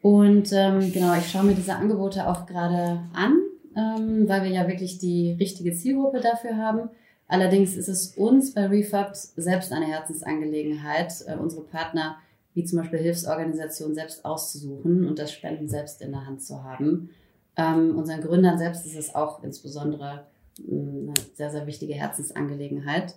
Und 0.00 0.52
ähm, 0.52 0.92
genau, 0.92 1.14
ich 1.16 1.28
schaue 1.28 1.44
mir 1.44 1.54
diese 1.54 1.74
Angebote 1.74 2.28
auch 2.28 2.46
gerade 2.46 3.00
an, 3.14 3.38
ähm, 3.74 4.28
weil 4.28 4.44
wir 4.44 4.50
ja 4.50 4.68
wirklich 4.68 4.98
die 4.98 5.32
richtige 5.40 5.72
Zielgruppe 5.72 6.20
dafür 6.20 6.56
haben. 6.56 6.90
Allerdings 7.26 7.74
ist 7.74 7.88
es 7.88 8.16
uns 8.16 8.52
bei 8.52 8.66
Refurbed 8.66 9.16
selbst 9.16 9.72
eine 9.72 9.86
Herzensangelegenheit, 9.86 11.12
äh, 11.26 11.36
unsere 11.36 11.62
Partner 11.62 12.16
wie 12.52 12.64
zum 12.64 12.78
Beispiel 12.78 13.00
Hilfsorganisationen 13.00 13.94
selbst 13.94 14.24
auszusuchen 14.24 15.08
und 15.08 15.18
das 15.18 15.32
Spenden 15.32 15.68
selbst 15.68 16.00
in 16.00 16.12
der 16.12 16.26
Hand 16.26 16.42
zu 16.42 16.62
haben. 16.62 17.10
Ähm, 17.56 17.96
unseren 17.98 18.20
Gründern 18.20 18.58
selbst 18.58 18.86
ist 18.86 18.96
es 18.96 19.14
auch 19.14 19.42
insbesondere 19.42 20.26
eine 20.58 21.14
sehr, 21.34 21.50
sehr 21.50 21.66
wichtige 21.66 21.94
Herzensangelegenheit. 21.94 23.14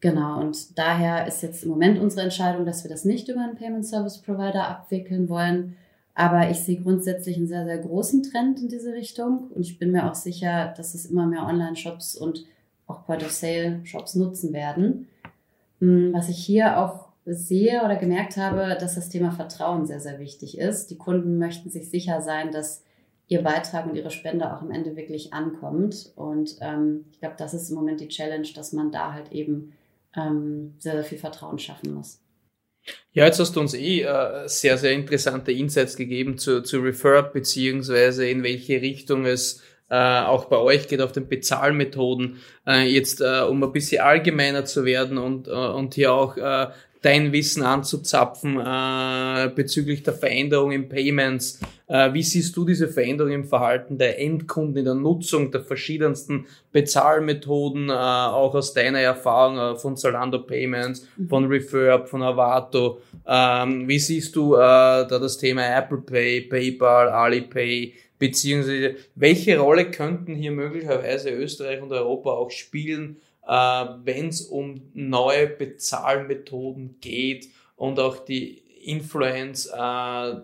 Genau, 0.00 0.40
und 0.40 0.78
daher 0.78 1.26
ist 1.26 1.42
jetzt 1.42 1.64
im 1.64 1.70
Moment 1.70 1.98
unsere 1.98 2.22
Entscheidung, 2.22 2.66
dass 2.66 2.84
wir 2.84 2.90
das 2.90 3.04
nicht 3.04 3.28
über 3.28 3.40
einen 3.40 3.56
Payment 3.56 3.86
Service 3.86 4.18
Provider 4.18 4.68
abwickeln 4.68 5.28
wollen. 5.28 5.76
Aber 6.14 6.50
ich 6.50 6.60
sehe 6.60 6.80
grundsätzlich 6.80 7.36
einen 7.36 7.46
sehr, 7.46 7.64
sehr 7.64 7.78
großen 7.78 8.22
Trend 8.22 8.60
in 8.60 8.68
diese 8.68 8.92
Richtung. 8.92 9.50
Und 9.54 9.62
ich 9.62 9.78
bin 9.78 9.92
mir 9.92 10.10
auch 10.10 10.14
sicher, 10.14 10.72
dass 10.76 10.94
es 10.94 11.06
immer 11.06 11.26
mehr 11.26 11.44
Online-Shops 11.44 12.16
und 12.16 12.44
auch 12.86 13.04
Point-of-Sale-Shops 13.04 14.14
nutzen 14.14 14.52
werden. 14.52 15.08
Hm, 15.80 16.12
was 16.12 16.28
ich 16.28 16.38
hier 16.38 16.78
auch 16.78 17.08
sehe 17.26 17.82
oder 17.84 17.96
gemerkt 17.96 18.36
habe, 18.36 18.76
dass 18.78 18.94
das 18.94 19.08
Thema 19.08 19.32
Vertrauen 19.32 19.86
sehr, 19.86 20.00
sehr 20.00 20.18
wichtig 20.18 20.58
ist. 20.58 20.90
Die 20.90 20.96
Kunden 20.96 21.38
möchten 21.38 21.70
sich 21.70 21.90
sicher 21.90 22.22
sein, 22.22 22.52
dass 22.52 22.82
ihr 23.28 23.42
Beitrag 23.42 23.86
und 23.86 23.96
ihre 23.96 24.10
Spende 24.10 24.52
auch 24.52 24.62
am 24.62 24.70
Ende 24.70 24.96
wirklich 24.96 25.32
ankommt. 25.32 26.12
Und 26.14 26.56
ähm, 26.60 27.06
ich 27.12 27.20
glaube, 27.20 27.34
das 27.38 27.54
ist 27.54 27.70
im 27.70 27.76
Moment 27.76 28.00
die 28.00 28.08
Challenge, 28.08 28.48
dass 28.54 28.72
man 28.72 28.92
da 28.92 29.12
halt 29.12 29.32
eben 29.32 29.72
ähm, 30.16 30.74
sehr, 30.78 30.92
sehr 30.92 31.04
viel 31.04 31.18
Vertrauen 31.18 31.58
schaffen 31.58 31.92
muss. 31.92 32.20
Ja, 33.12 33.24
jetzt 33.24 33.40
hast 33.40 33.56
du 33.56 33.60
uns 33.60 33.74
eh 33.74 34.02
äh, 34.02 34.46
sehr, 34.46 34.78
sehr 34.78 34.92
interessante 34.92 35.50
Insights 35.50 35.96
gegeben 35.96 36.38
zu, 36.38 36.62
zu 36.62 36.78
Refurb, 36.78 37.32
beziehungsweise 37.32 38.28
in 38.28 38.44
welche 38.44 38.80
Richtung 38.80 39.26
es 39.26 39.62
äh, 39.88 40.20
auch 40.20 40.46
bei 40.46 40.56
euch 40.56 40.86
geht, 40.86 41.00
auf 41.00 41.12
den 41.12 41.28
Bezahlmethoden. 41.28 42.38
Äh, 42.66 42.88
jetzt, 42.88 43.20
äh, 43.20 43.40
um 43.40 43.62
ein 43.62 43.72
bisschen 43.72 44.02
allgemeiner 44.02 44.64
zu 44.64 44.84
werden 44.84 45.18
und, 45.18 45.48
äh, 45.48 45.50
und 45.50 45.94
hier 45.94 46.12
auch 46.12 46.36
äh, 46.36 46.68
dein 47.02 47.32
Wissen 47.32 47.62
anzuzapfen 47.62 48.60
äh, 48.60 49.50
bezüglich 49.54 50.02
der 50.02 50.14
Veränderung 50.14 50.72
im 50.72 50.88
Payments. 50.88 51.60
Äh, 51.88 52.12
wie 52.12 52.22
siehst 52.22 52.56
du 52.56 52.64
diese 52.64 52.88
Veränderung 52.88 53.32
im 53.32 53.44
Verhalten 53.44 53.98
der 53.98 54.20
Endkunden 54.20 54.78
in 54.78 54.84
der 54.84 54.94
Nutzung 54.94 55.50
der 55.52 55.60
verschiedensten 55.60 56.46
Bezahlmethoden, 56.72 57.90
äh, 57.90 57.92
auch 57.92 58.54
aus 58.54 58.74
deiner 58.74 59.00
Erfahrung 59.00 59.58
äh, 59.58 59.76
von 59.76 59.96
Zalando 59.96 60.40
Payments, 60.40 61.06
mhm. 61.16 61.28
von 61.28 61.46
Refurb, 61.46 62.08
von 62.08 62.22
Avato? 62.22 63.00
Ähm, 63.26 63.86
wie 63.86 63.98
siehst 63.98 64.34
du 64.34 64.54
äh, 64.54 64.58
da 64.58 65.18
das 65.18 65.38
Thema 65.38 65.62
Apple 65.78 65.98
Pay, 65.98 66.42
PayPal, 66.42 67.08
Alipay? 67.08 67.94
Beziehungsweise 68.18 68.96
welche 69.14 69.58
Rolle 69.58 69.90
könnten 69.90 70.34
hier 70.34 70.50
möglicherweise 70.50 71.30
Österreich 71.30 71.82
und 71.82 71.92
Europa 71.92 72.30
auch 72.30 72.50
spielen, 72.50 73.18
äh, 73.46 73.52
wenn 74.04 74.28
es 74.28 74.42
um 74.42 74.82
neue 74.94 75.46
Bezahlmethoden 75.46 76.96
geht 77.00 77.48
und 77.76 78.00
auch 78.00 78.24
die 78.24 78.58
Influence 78.84 79.66
äh, 79.66 80.34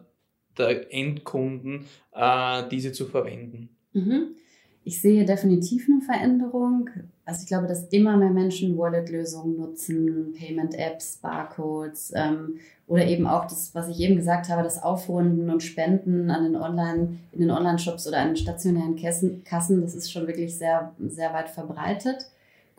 der 0.59 0.93
Endkunden, 0.93 1.87
äh, 2.15 2.69
diese 2.71 2.93
zu 2.93 3.07
verwenden. 3.07 3.71
Mhm. 3.93 4.37
Ich 4.85 5.01
sehe 5.01 5.25
definitiv 5.25 5.87
eine 5.89 6.01
Veränderung. 6.01 6.91
Also 7.25 7.43
ich 7.43 7.47
glaube, 7.47 7.69
dass 7.69 7.87
immer 7.89 8.17
mehr 8.17 8.31
Menschen 8.31 8.77
Wallet-Lösungen 8.77 9.57
nutzen, 9.57 10.35
Payment-Apps, 10.37 11.19
Barcodes 11.19 12.13
ähm, 12.17 12.59
oder 12.89 13.07
eben 13.07 13.29
auch 13.29 13.45
das, 13.45 13.73
was 13.75 13.89
ich 13.89 14.01
eben 14.01 14.17
gesagt 14.17 14.49
habe, 14.49 14.65
das 14.65 14.83
Aufrunden 14.83 15.49
und 15.51 15.63
Spenden 15.63 16.31
an 16.31 16.43
den 16.43 16.57
Online, 16.57 17.17
in 17.31 17.41
den 17.41 17.51
Online-Shops 17.53 18.09
oder 18.09 18.19
an 18.19 18.37
stationären 18.37 18.97
Kassen, 18.97 19.45
Kassen, 19.45 19.83
das 19.83 19.95
ist 19.95 20.11
schon 20.11 20.27
wirklich 20.27 20.59
sehr, 20.59 20.93
sehr 20.99 21.33
weit 21.33 21.49
verbreitet. 21.49 22.27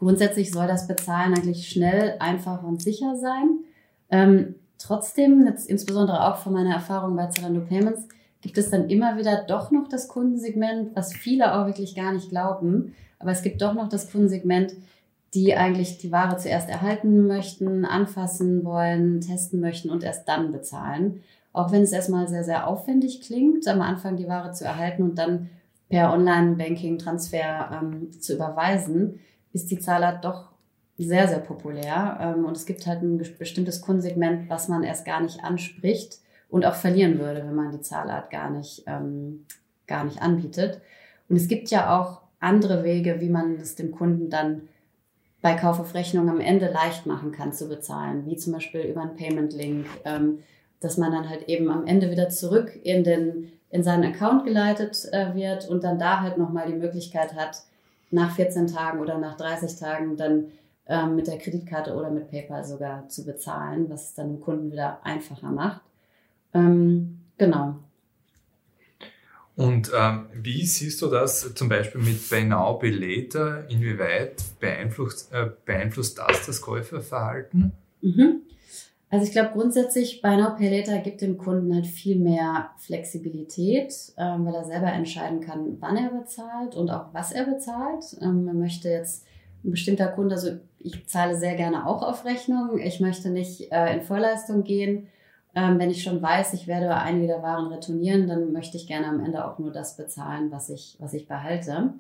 Grundsätzlich 0.04 0.52
soll 0.52 0.68
das 0.68 0.88
Bezahlen 0.88 1.34
eigentlich 1.34 1.70
schnell, 1.70 2.18
einfach 2.20 2.62
und 2.64 2.82
sicher 2.82 3.16
sein. 3.16 3.60
Ähm, 4.10 4.56
trotzdem, 4.78 5.46
jetzt 5.46 5.70
insbesondere 5.70 6.28
auch 6.28 6.38
von 6.38 6.52
meiner 6.52 6.74
Erfahrung 6.74 7.16
bei 7.16 7.28
Zalando 7.28 7.62
Payments, 7.62 8.08
gibt 8.42 8.58
es 8.58 8.70
dann 8.70 8.90
immer 8.90 9.18
wieder 9.18 9.46
doch 9.48 9.72
noch 9.72 9.88
das 9.88 10.10
Kundensegment, 10.10 10.94
was 10.96 11.14
viele 11.14 11.56
auch 11.56 11.66
wirklich 11.66 11.96
gar 11.96 12.12
nicht 12.12 12.30
glauben. 12.30 12.94
Aber 13.18 13.32
es 13.32 13.42
gibt 13.42 13.62
doch 13.62 13.74
noch 13.74 13.88
das 13.88 14.12
Kundensegment, 14.12 14.74
die 15.34 15.56
eigentlich 15.56 15.98
die 16.00 16.12
Ware 16.12 16.38
zuerst 16.38 16.70
erhalten 16.70 17.26
möchten, 17.26 17.86
anfassen 17.86 18.66
wollen, 18.66 19.22
testen 19.22 19.62
möchten 19.62 19.90
und 19.90 20.04
erst 20.04 20.28
dann 20.28 20.52
bezahlen. 20.52 21.22
Auch 21.54 21.72
wenn 21.72 21.84
es 21.84 21.94
erstmal 21.94 22.28
sehr, 22.28 22.44
sehr 22.44 22.68
aufwendig 22.68 23.22
klingt, 23.22 23.68
am 23.68 23.82
Anfang 23.82 24.18
die 24.18 24.28
Ware 24.28 24.52
zu 24.52 24.66
erhalten 24.66 25.04
und 25.04 25.18
dann 25.18 25.50
per 25.90 26.12
Online-Banking-Transfer 26.12 27.80
ähm, 27.82 28.12
zu 28.12 28.36
überweisen, 28.36 29.20
ist 29.54 29.72
die 29.72 29.80
Zahlart 29.80 30.26
doch 30.26 30.50
sehr, 30.98 31.28
sehr 31.28 31.40
populär. 31.40 32.18
Ähm, 32.20 32.46
und 32.46 32.58
es 32.58 32.66
gibt 32.66 32.86
halt 32.86 33.02
ein 33.02 33.18
bestimmtes 33.18 33.82
Kundensegment, 33.82 34.50
was 34.50 34.68
man 34.68 34.84
erst 34.84 35.06
gar 35.06 35.22
nicht 35.22 35.44
anspricht 35.44 36.20
und 36.50 36.66
auch 36.66 36.76
verlieren 36.76 37.20
würde, 37.20 37.44
wenn 37.46 37.56
man 37.56 37.72
die 37.72 37.82
Zahlart 37.82 38.30
gar 38.30 38.50
nicht, 38.50 38.84
ähm, 38.86 39.46
gar 39.88 40.04
nicht 40.04 40.22
anbietet. 40.22 40.82
Und 41.30 41.36
es 41.36 41.48
gibt 41.48 41.70
ja 41.70 42.00
auch 42.00 42.22
andere 42.40 42.84
Wege, 42.84 43.22
wie 43.22 43.30
man 43.30 43.56
es 43.56 43.76
dem 43.76 43.92
Kunden 43.92 44.30
dann 44.30 44.68
bei 45.42 45.56
Kauf 45.56 45.80
auf 45.80 45.94
Rechnung 45.94 46.30
am 46.30 46.40
Ende 46.40 46.72
leicht 46.72 47.06
machen 47.06 47.32
kann 47.32 47.54
zu 47.54 47.68
bezahlen, 47.68 48.26
wie 48.26 48.38
zum 48.38 48.54
Beispiel 48.54 48.82
über 48.82 49.02
einen 49.02 49.16
Payment 49.16 49.54
Link, 49.54 49.88
ähm, 50.06 50.40
dass 50.80 50.98
man 50.98 51.12
dann 51.12 51.30
halt 51.30 51.50
eben 51.50 51.70
am 51.70 51.86
Ende 51.86 52.12
wieder 52.12 52.30
zurück 52.30 52.78
in 52.84 53.04
den 53.04 53.52
in 53.74 53.82
seinen 53.82 54.04
Account 54.04 54.46
geleitet 54.46 55.10
äh, 55.12 55.34
wird 55.34 55.68
und 55.68 55.84
dann 55.84 55.98
da 55.98 56.22
halt 56.22 56.38
nochmal 56.38 56.68
die 56.68 56.78
Möglichkeit 56.78 57.34
hat, 57.34 57.64
nach 58.14 58.36
14 58.36 58.68
Tagen 58.68 59.00
oder 59.00 59.18
nach 59.18 59.36
30 59.36 59.78
Tagen 59.78 60.16
dann 60.16 60.46
ähm, 60.88 61.16
mit 61.16 61.28
der 61.28 61.38
Kreditkarte 61.38 61.94
oder 61.96 62.12
mit 62.12 62.30
PayPal 62.30 62.64
sogar 62.64 63.10
zu 63.10 63.26
bezahlen, 63.26 63.90
was 63.90 64.10
es 64.10 64.14
dann 64.14 64.34
dem 64.34 64.42
Kunden 64.42 64.72
wieder 64.72 65.00
einfacher 65.04 65.52
macht. 65.52 65.82
Ähm, 66.54 67.20
genau. 67.38 67.80
Und 69.56 69.92
ähm, 69.96 70.26
wie 70.34 70.66
siehst 70.66 71.02
du 71.02 71.08
das 71.08 71.54
zum 71.54 71.70
Beispiel 71.70 72.02
mit 72.02 72.30
Buy 72.30 72.44
Now, 72.44 72.74
Pay 72.74 72.90
Later? 72.90 73.70
Inwieweit 73.70 74.44
beeinflusst, 74.60 75.32
äh, 75.32 75.50
beeinflusst 75.66 76.18
das 76.18 76.46
das 76.46 76.62
Käuferverhalten? 76.62 77.72
Mhm. 78.02 78.42
Also 79.14 79.28
ich 79.28 79.32
glaube 79.32 79.52
grundsätzlich, 79.54 80.24
Buy 80.24 80.38
Now, 80.38 80.56
Pay 80.56 80.76
Later 80.76 80.98
gibt 80.98 81.22
dem 81.22 81.38
Kunden 81.38 81.72
halt 81.72 81.86
viel 81.86 82.18
mehr 82.18 82.72
Flexibilität, 82.78 83.94
ähm, 84.18 84.44
weil 84.44 84.56
er 84.56 84.66
selber 84.66 84.92
entscheiden 84.92 85.40
kann, 85.40 85.78
wann 85.80 85.98
er 85.98 86.10
bezahlt 86.10 86.74
und 86.74 86.90
auch 86.90 87.14
was 87.14 87.32
er 87.32 87.46
bezahlt. 87.46 88.18
Ähm, 88.24 88.44
man 88.44 88.58
möchte 88.58 88.90
jetzt 88.90 89.28
ein 89.64 89.70
bestimmter 89.70 90.08
Kunde, 90.08 90.34
also 90.34 90.58
ich 90.80 91.08
zahle 91.08 91.38
sehr 91.38 91.54
gerne 91.54 91.86
auch 91.86 92.02
auf 92.02 92.26
Rechnung. 92.26 92.80
Ich 92.80 93.02
möchte 93.02 93.30
nicht 93.30 93.72
äh, 93.72 93.94
in 93.94 94.02
Vorleistung 94.02 94.64
gehen. 94.64 95.06
Ähm, 95.54 95.78
wenn 95.78 95.92
ich 95.92 96.02
schon 96.02 96.20
weiß, 96.20 96.56
ich 96.56 96.66
werde 96.66 96.96
einige 96.96 97.28
der 97.28 97.44
Waren 97.44 97.72
retournieren, 97.72 98.26
dann 98.26 98.52
möchte 98.52 98.78
ich 98.78 98.88
gerne 98.88 99.06
am 99.06 99.24
Ende 99.24 99.46
auch 99.46 99.60
nur 99.60 99.72
das 99.72 99.96
bezahlen, 99.96 100.50
was 100.50 100.72
ich, 100.72 100.98
was 100.98 101.14
ich 101.14 101.28
behalte. 101.28 101.94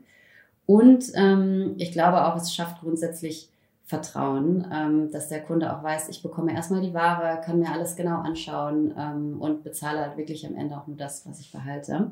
Und 0.65 1.11
ähm, 1.13 1.75
ich 1.77 1.91
glaube 1.91 2.25
auch, 2.25 2.35
es 2.37 2.55
schafft 2.55 2.81
grundsätzlich 2.81 3.52
Vertrauen, 3.93 4.65
ähm, 4.73 5.11
dass 5.11 5.29
der 5.29 5.41
Kunde 5.41 5.71
auch 5.71 5.83
weiß, 5.83 6.09
ich 6.09 6.23
bekomme 6.23 6.51
erstmal 6.51 6.81
die 6.81 6.95
Ware, 6.95 7.41
kann 7.41 7.59
mir 7.59 7.71
alles 7.71 7.95
genau 7.95 8.17
anschauen 8.17 8.91
ähm, 8.97 9.39
und 9.39 9.63
bezahle 9.63 9.99
halt 9.99 10.17
wirklich 10.17 10.47
am 10.47 10.55
Ende 10.55 10.75
auch 10.75 10.87
nur 10.87 10.97
das, 10.97 11.27
was 11.27 11.39
ich 11.39 11.51
behalte. 11.51 12.09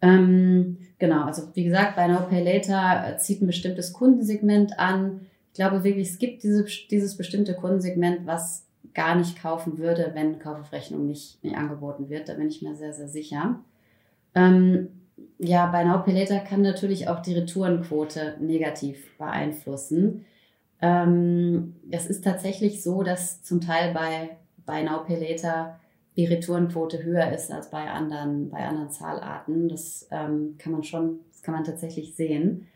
Ähm, 0.00 0.78
genau, 0.98 1.24
also 1.24 1.42
wie 1.52 1.64
gesagt, 1.64 1.96
bei 1.96 2.06
Now 2.06 2.22
Pay 2.30 2.42
Later 2.42 3.18
zieht 3.18 3.42
ein 3.42 3.46
bestimmtes 3.46 3.92
Kundensegment 3.92 4.78
an. 4.78 5.26
Ich 5.52 5.56
glaube 5.56 5.84
wirklich, 5.84 6.08
es 6.08 6.18
gibt 6.18 6.42
diese, 6.42 6.64
dieses 6.90 7.18
bestimmte 7.18 7.52
Kundensegment, 7.52 8.26
was 8.26 8.64
gar 8.94 9.16
nicht 9.16 9.38
kaufen 9.38 9.76
würde, 9.76 10.12
wenn 10.14 10.38
Kauf 10.38 10.60
auf 10.60 10.72
Rechnung 10.72 11.06
nicht, 11.06 11.44
nicht 11.44 11.56
angeboten 11.56 12.08
wird. 12.08 12.30
Da 12.30 12.34
bin 12.34 12.48
ich 12.48 12.62
mir 12.62 12.74
sehr, 12.74 12.94
sehr 12.94 13.08
sicher. 13.08 13.60
Ähm, 14.34 14.88
ja, 15.38 15.66
bei 15.66 15.84
Now 15.84 16.02
Pay 16.02 16.18
Later 16.18 16.38
kann 16.38 16.62
natürlich 16.62 17.06
auch 17.08 17.20
die 17.20 17.34
Retourenquote 17.34 18.36
negativ 18.40 19.14
beeinflussen. 19.18 20.24
Ähm, 20.80 21.76
es 21.90 22.06
ist 22.06 22.24
tatsächlich 22.24 22.82
so, 22.82 23.02
dass 23.02 23.42
zum 23.42 23.60
Teil 23.60 23.92
bei 23.94 24.36
Pay 24.66 24.84
Later 24.84 25.78
die 26.16 26.26
Retourenquote 26.26 27.04
höher 27.04 27.30
ist 27.32 27.52
als 27.52 27.70
bei 27.70 27.90
anderen, 27.90 28.50
bei 28.50 28.66
anderen 28.66 28.90
Zahlarten. 28.90 29.68
Das 29.68 30.08
ähm, 30.10 30.56
kann 30.58 30.72
man 30.72 30.82
schon, 30.82 31.20
das 31.30 31.42
kann 31.42 31.54
man 31.54 31.64
tatsächlich 31.64 32.14
sehen. 32.16 32.66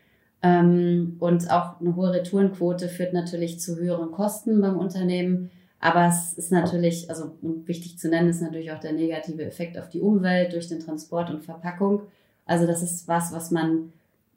Ähm, 0.43 1.17
und 1.19 1.51
auch 1.51 1.79
eine 1.79 1.95
hohe 1.95 2.13
Retourenquote 2.13 2.87
führt 2.87 3.13
natürlich 3.13 3.59
zu 3.59 3.77
höheren 3.77 4.11
Kosten 4.11 4.61
beim 4.61 4.77
Unternehmen. 4.77 5.51
Aber 5.79 6.07
es 6.07 6.33
ist 6.33 6.51
natürlich, 6.51 7.09
also 7.09 7.35
wichtig 7.41 7.97
zu 7.97 8.09
nennen, 8.09 8.29
ist 8.29 8.41
natürlich 8.41 8.71
auch 8.71 8.79
der 8.79 8.93
negative 8.93 9.43
Effekt 9.43 9.77
auf 9.79 9.89
die 9.89 10.01
Umwelt 10.01 10.53
durch 10.53 10.67
den 10.67 10.79
Transport 10.79 11.31
und 11.31 11.43
Verpackung. 11.43 12.01
Also 12.45 12.67
das 12.67 12.83
ist 12.83 13.07
was, 13.07 13.31
was 13.31 13.49
man 13.49 13.91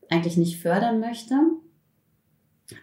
eigentlich 0.09 0.39
nicht 0.39 0.61
fördern 0.61 1.01
möchte. 1.01 1.35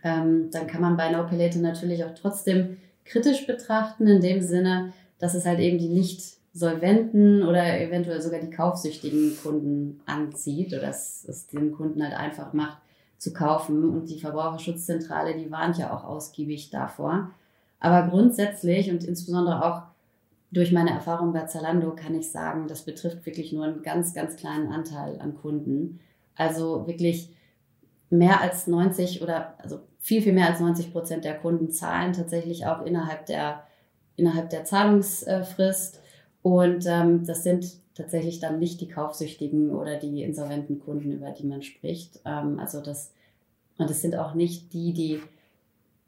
Ähm, 0.03 0.49
dann 0.51 0.67
kann 0.67 0.81
man 0.81 0.97
bei 0.97 1.11
No 1.11 1.23
natürlich 1.61 2.03
auch 2.05 2.13
trotzdem 2.13 2.77
kritisch 3.05 3.47
betrachten, 3.47 4.07
in 4.07 4.21
dem 4.21 4.41
Sinne, 4.41 4.93
dass 5.19 5.33
es 5.33 5.45
halt 5.45 5.59
eben 5.59 5.77
die 5.77 5.89
nicht 5.89 6.37
solventen 6.53 7.43
oder 7.43 7.79
eventuell 7.79 8.21
sogar 8.21 8.39
die 8.39 8.49
kaufsüchtigen 8.49 9.37
Kunden 9.41 10.01
anzieht 10.05 10.73
oder 10.73 10.81
dass 10.81 11.23
es 11.25 11.47
den 11.47 11.71
Kunden 11.71 12.03
halt 12.03 12.13
einfach 12.13 12.53
macht 12.53 12.77
zu 13.17 13.33
kaufen. 13.33 13.89
Und 13.89 14.09
die 14.09 14.19
Verbraucherschutzzentrale, 14.19 15.37
die 15.37 15.51
warnt 15.51 15.77
ja 15.77 15.95
auch 15.95 16.03
ausgiebig 16.03 16.69
davor. 16.69 17.31
Aber 17.79 18.09
grundsätzlich 18.09 18.91
und 18.91 19.03
insbesondere 19.03 19.63
auch 19.63 19.83
durch 20.51 20.71
meine 20.73 20.91
Erfahrung 20.91 21.31
bei 21.31 21.45
Zalando 21.45 21.95
kann 21.95 22.13
ich 22.13 22.29
sagen, 22.29 22.67
das 22.67 22.83
betrifft 22.83 23.25
wirklich 23.25 23.53
nur 23.53 23.65
einen 23.65 23.83
ganz, 23.83 24.13
ganz 24.13 24.35
kleinen 24.35 24.71
Anteil 24.71 25.19
an 25.21 25.35
Kunden. 25.35 25.99
Also 26.35 26.85
wirklich 26.87 27.29
mehr 28.11 28.41
als 28.41 28.67
90 28.67 29.21
oder 29.23 29.55
also 29.57 29.79
viel, 29.99 30.21
viel 30.21 30.33
mehr 30.33 30.49
als 30.49 30.59
90 30.59 30.91
Prozent 30.91 31.25
der 31.25 31.37
Kunden 31.37 31.71
zahlen 31.71 32.13
tatsächlich 32.13 32.65
auch 32.65 32.85
innerhalb 32.85 33.25
der, 33.25 33.63
innerhalb 34.17 34.49
der 34.49 34.65
Zahlungsfrist. 34.65 35.99
Und 36.43 36.85
ähm, 36.87 37.25
das 37.25 37.43
sind 37.43 37.79
tatsächlich 37.95 38.39
dann 38.39 38.59
nicht 38.59 38.81
die 38.81 38.87
kaufsüchtigen 38.87 39.71
oder 39.71 39.97
die 39.97 40.23
insolventen 40.23 40.79
Kunden, 40.79 41.11
über 41.11 41.31
die 41.31 41.45
man 41.45 41.61
spricht. 41.61 42.19
Ähm, 42.25 42.59
also 42.59 42.81
das, 42.81 43.13
und 43.77 43.89
es 43.89 44.01
sind 44.01 44.15
auch 44.15 44.33
nicht 44.33 44.73
die, 44.73 44.93
die 44.93 45.19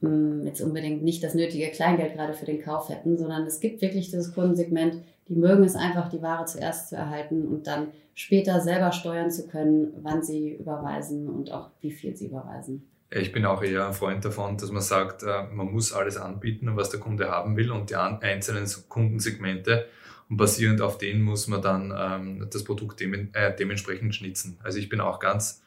mh, 0.01 0.09
hm, 0.09 0.45
jetzt 0.45 0.61
unbedingt 0.61 1.03
nicht 1.03 1.23
das 1.23 1.35
nötige 1.35 1.69
Kleingeld 1.71 2.13
gerade 2.13 2.33
für 2.33 2.45
den 2.45 2.61
Kauf 2.61 2.89
hätten, 2.89 3.17
sondern 3.17 3.45
es 3.45 3.59
gibt 3.59 3.81
wirklich 3.81 4.05
dieses 4.05 4.33
Kundensegment, 4.33 4.97
die 5.29 5.35
mögen 5.35 5.63
es 5.63 5.75
einfach, 5.75 6.09
die 6.09 6.21
Ware 6.21 6.45
zuerst 6.45 6.89
zu 6.89 6.95
erhalten 6.95 7.47
und 7.47 7.67
dann 7.67 7.87
später 8.13 8.61
selber 8.61 8.91
steuern 8.91 9.31
zu 9.31 9.47
können, 9.47 9.93
wann 10.01 10.23
sie 10.23 10.55
überweisen 10.55 11.27
und 11.27 11.51
auch 11.51 11.69
wie 11.81 11.91
viel 11.91 12.15
sie 12.15 12.27
überweisen. 12.27 12.87
Ich 13.09 13.31
bin 13.31 13.45
auch 13.45 13.61
eher 13.61 13.87
ein 13.87 13.93
Freund 13.93 14.25
davon, 14.25 14.57
dass 14.57 14.71
man 14.71 14.81
sagt, 14.81 15.23
äh, 15.23 15.43
man 15.51 15.71
muss 15.71 15.93
alles 15.93 16.17
anbieten, 16.17 16.75
was 16.75 16.89
der 16.89 16.99
Kunde 16.99 17.29
haben 17.29 17.55
will 17.57 17.71
und 17.71 17.89
die 17.89 17.95
einzelnen 17.95 18.67
Kundensegmente 18.89 19.85
und 20.29 20.37
basierend 20.37 20.81
auf 20.81 20.97
denen 20.97 21.21
muss 21.21 21.47
man 21.47 21.61
dann 21.61 21.93
ähm, 21.95 22.47
das 22.51 22.63
Produkt 22.63 23.01
äh, 23.01 23.55
dementsprechend 23.55 24.15
schnitzen. 24.15 24.57
Also 24.63 24.79
ich 24.79 24.89
bin 24.89 24.99
auch 24.99 25.19
ganz 25.19 25.63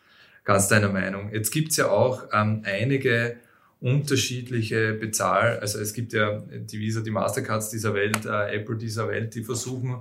ganz 0.47 0.69
deiner 0.69 0.89
Meinung. 0.89 1.31
Jetzt 1.33 1.51
gibt's 1.51 1.77
ja 1.77 1.91
auch 1.91 2.23
ähm, 2.33 2.63
einige 2.65 3.37
unterschiedliche 3.81 4.95
Bezahl, 4.95 5.59
also 5.59 5.79
es 5.79 5.93
gibt 5.93 6.15
ja 6.15 6.41
die 6.49 6.81
Visa, 6.81 7.03
die 7.03 7.11
Mastercards 7.11 7.69
dieser 7.69 7.93
Welt, 7.93 8.25
äh, 8.25 8.57
Apple 8.57 8.77
dieser 8.77 9.09
Welt, 9.09 9.35
die 9.35 9.45
versuchen 9.45 9.99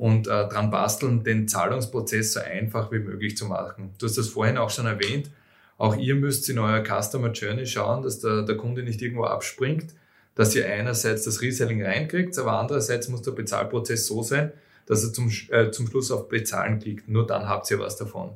und 0.00 0.28
äh, 0.28 0.48
dran 0.48 0.70
basteln, 0.70 1.24
den 1.24 1.46
Zahlungsprozess 1.46 2.32
so 2.32 2.40
einfach 2.40 2.90
wie 2.90 3.00
möglich 3.00 3.36
zu 3.36 3.44
machen. 3.44 3.90
Du 3.98 4.06
hast 4.06 4.16
das 4.16 4.28
vorhin 4.28 4.56
auch 4.56 4.70
schon 4.70 4.86
erwähnt. 4.86 5.30
Auch 5.76 5.94
ihr 5.94 6.14
müsst 6.14 6.48
in 6.48 6.58
eurer 6.58 6.82
Customer 6.82 7.30
Journey 7.32 7.66
schauen, 7.66 8.02
dass 8.02 8.18
der, 8.18 8.42
der 8.42 8.56
Kunde 8.56 8.82
nicht 8.82 9.02
irgendwo 9.02 9.24
abspringt, 9.24 9.92
dass 10.34 10.54
ihr 10.54 10.66
einerseits 10.66 11.24
das 11.24 11.42
Reselling 11.42 11.84
reinkriegt, 11.84 12.38
aber 12.38 12.58
andererseits 12.58 13.10
muss 13.10 13.20
der 13.20 13.32
Bezahlprozess 13.32 14.06
so 14.06 14.22
sein, 14.22 14.52
dass 14.86 15.04
er 15.04 15.12
zum, 15.12 15.30
äh, 15.50 15.70
zum 15.70 15.86
Schluss 15.86 16.10
auf 16.10 16.28
Bezahlen 16.28 16.78
klickt. 16.78 17.06
Nur 17.06 17.26
dann 17.26 17.46
habt 17.46 17.70
ihr 17.70 17.78
was 17.78 17.96
davon. 17.96 18.30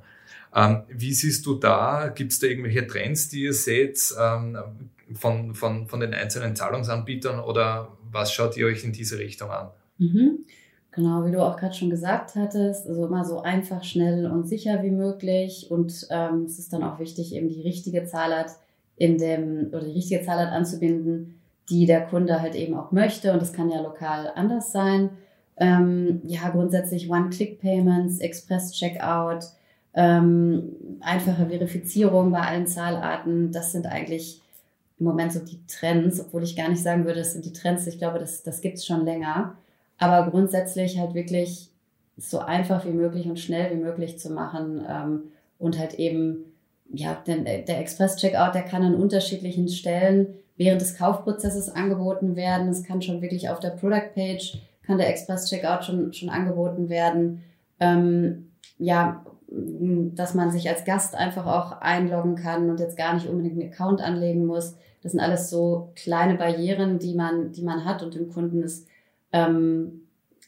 Ähm, 0.55 0.83
wie 0.89 1.15
siehst 1.15 1.47
du 1.47 1.55
da? 1.55 2.09
Gibt 2.09 2.33
es 2.33 2.41
da 2.41 2.47
irgendwelche 2.47 2.87
Trends, 2.87 3.31
die 3.31 3.45
ihr 3.45 3.55
seht 3.55 4.15
ähm, 4.21 4.59
von, 5.15 5.55
von, 5.55 5.87
von 5.87 6.01
den 6.01 6.13
einzelnen 6.13 6.57
Zahlungsanbietern 6.57 7.41
oder 7.41 7.97
was 8.13 8.35
schaut 8.35 8.55
ihr 8.59 8.67
euch 8.67 8.85
in 8.85 8.93
diese 8.93 9.19
Richtung 9.19 9.51
an? 9.51 9.71
Mhm. 9.97 10.45
Genau, 10.95 11.25
wie 11.25 11.33
du 11.33 11.43
auch 11.45 11.57
gerade 11.57 11.75
schon 11.75 11.91
gesagt 11.91 12.37
hattest, 12.37 12.87
also 12.87 13.07
immer 13.07 13.25
so 13.25 13.41
einfach, 13.41 13.83
schnell 13.83 14.27
und 14.31 14.47
sicher 14.47 14.81
wie 14.85 14.93
möglich. 14.93 15.67
Und 15.69 16.07
ähm, 16.11 16.45
es 16.45 16.61
ist 16.61 16.73
dann 16.73 16.85
auch 16.85 17.01
wichtig, 17.01 17.35
eben 17.35 17.49
die 17.49 17.63
richtige 17.63 18.05
Zahlart 18.05 18.51
in 18.97 19.19
dem 19.19 19.71
oder 19.71 19.83
die 19.83 19.91
richtige 19.91 20.23
Zahlart 20.23 20.53
anzubinden, 20.53 21.41
die 21.69 21.87
der 21.87 22.07
Kunde 22.07 22.41
halt 22.41 22.55
eben 22.55 22.75
auch 22.79 22.93
möchte. 22.93 23.33
Und 23.33 23.43
das 23.43 23.53
kann 23.53 23.71
ja 23.71 23.81
lokal 23.81 24.31
anders 24.37 24.71
sein. 24.71 25.11
Ähm, 25.57 26.21
ja, 26.23 26.49
grundsätzlich 26.51 27.11
One-Click-Payments, 27.11 28.21
Express-Checkout, 28.21 29.47
ähm, 29.95 30.77
einfache 31.01 31.47
Verifizierung 31.47 32.31
bei 32.31 32.41
allen 32.41 32.69
Zahlarten. 32.69 33.51
Das 33.51 33.73
sind 33.73 33.87
eigentlich 33.87 34.43
im 35.01 35.07
Moment 35.07 35.33
so 35.33 35.41
die 35.41 35.59
Trends, 35.67 36.21
obwohl 36.21 36.45
ich 36.45 36.55
gar 36.55 36.69
nicht 36.69 36.85
sagen 36.85 37.05
würde, 37.05 37.19
das 37.19 37.33
sind 37.33 37.45
die 37.45 37.53
Trends. 37.53 37.85
Ich 37.89 37.99
glaube, 37.99 38.21
das, 38.21 38.45
das 38.45 38.61
gibt 38.61 38.79
es 38.79 38.87
schon 38.87 39.05
länger. 39.05 39.57
Aber 39.99 40.31
grundsätzlich 40.31 40.99
halt 40.99 41.15
wirklich 41.15 41.71
so 42.17 42.39
einfach 42.39 42.85
wie 42.85 42.93
möglich 42.93 43.27
und 43.27 43.39
schnell 43.39 43.73
wie 43.73 43.83
möglich 43.83 44.19
zu 44.19 44.31
machen 44.31 44.85
ähm, 44.89 45.23
und 45.59 45.79
halt 45.79 45.95
eben, 45.95 46.53
ja, 46.93 47.15
denn 47.27 47.45
der 47.45 47.81
Express-Checkout, 47.81 48.55
der 48.55 48.63
kann 48.63 48.83
an 48.83 48.95
unterschiedlichen 48.95 49.69
Stellen 49.69 50.35
während 50.57 50.81
des 50.81 50.97
Kaufprozesses 50.97 51.69
angeboten 51.69 52.37
werden. 52.37 52.69
Es 52.69 52.85
kann 52.85 53.03
schon 53.03 53.23
wirklich 53.23 53.49
auf 53.49 53.61
der 53.61 53.71
Product-Page, 53.71 54.59
kann 54.87 54.99
der 54.99 55.09
Express-Checkout 55.09 55.85
schon, 55.85 56.13
schon 56.13 56.29
angeboten 56.29 56.89
werden. 56.89 57.43
Ähm, 57.81 58.51
ja, 58.79 59.25
dass 59.49 60.35
man 60.35 60.51
sich 60.51 60.69
als 60.69 60.85
Gast 60.85 61.15
einfach 61.15 61.47
auch 61.47 61.81
einloggen 61.81 62.35
kann 62.37 62.71
und 62.71 62.81
jetzt 62.81 62.97
gar 62.97 63.15
nicht 63.15 63.29
unbedingt 63.29 63.61
einen 63.61 63.73
Account 63.73 64.01
anlegen 64.01 64.47
muss. 64.47 64.77
Das 65.03 65.13
sind 65.13 65.21
alles 65.21 65.51
so 65.51 65.93
kleine 65.95 66.35
Barrieren, 66.37 66.99
die 66.99 67.15
man, 67.15 67.53
die 67.53 67.63
man 67.63 67.85
hat 67.85 68.03
und 68.03 68.15
dem 68.15 68.31
Kunden 68.31 68.63
es 68.63 68.87
ähm, 69.35 70.03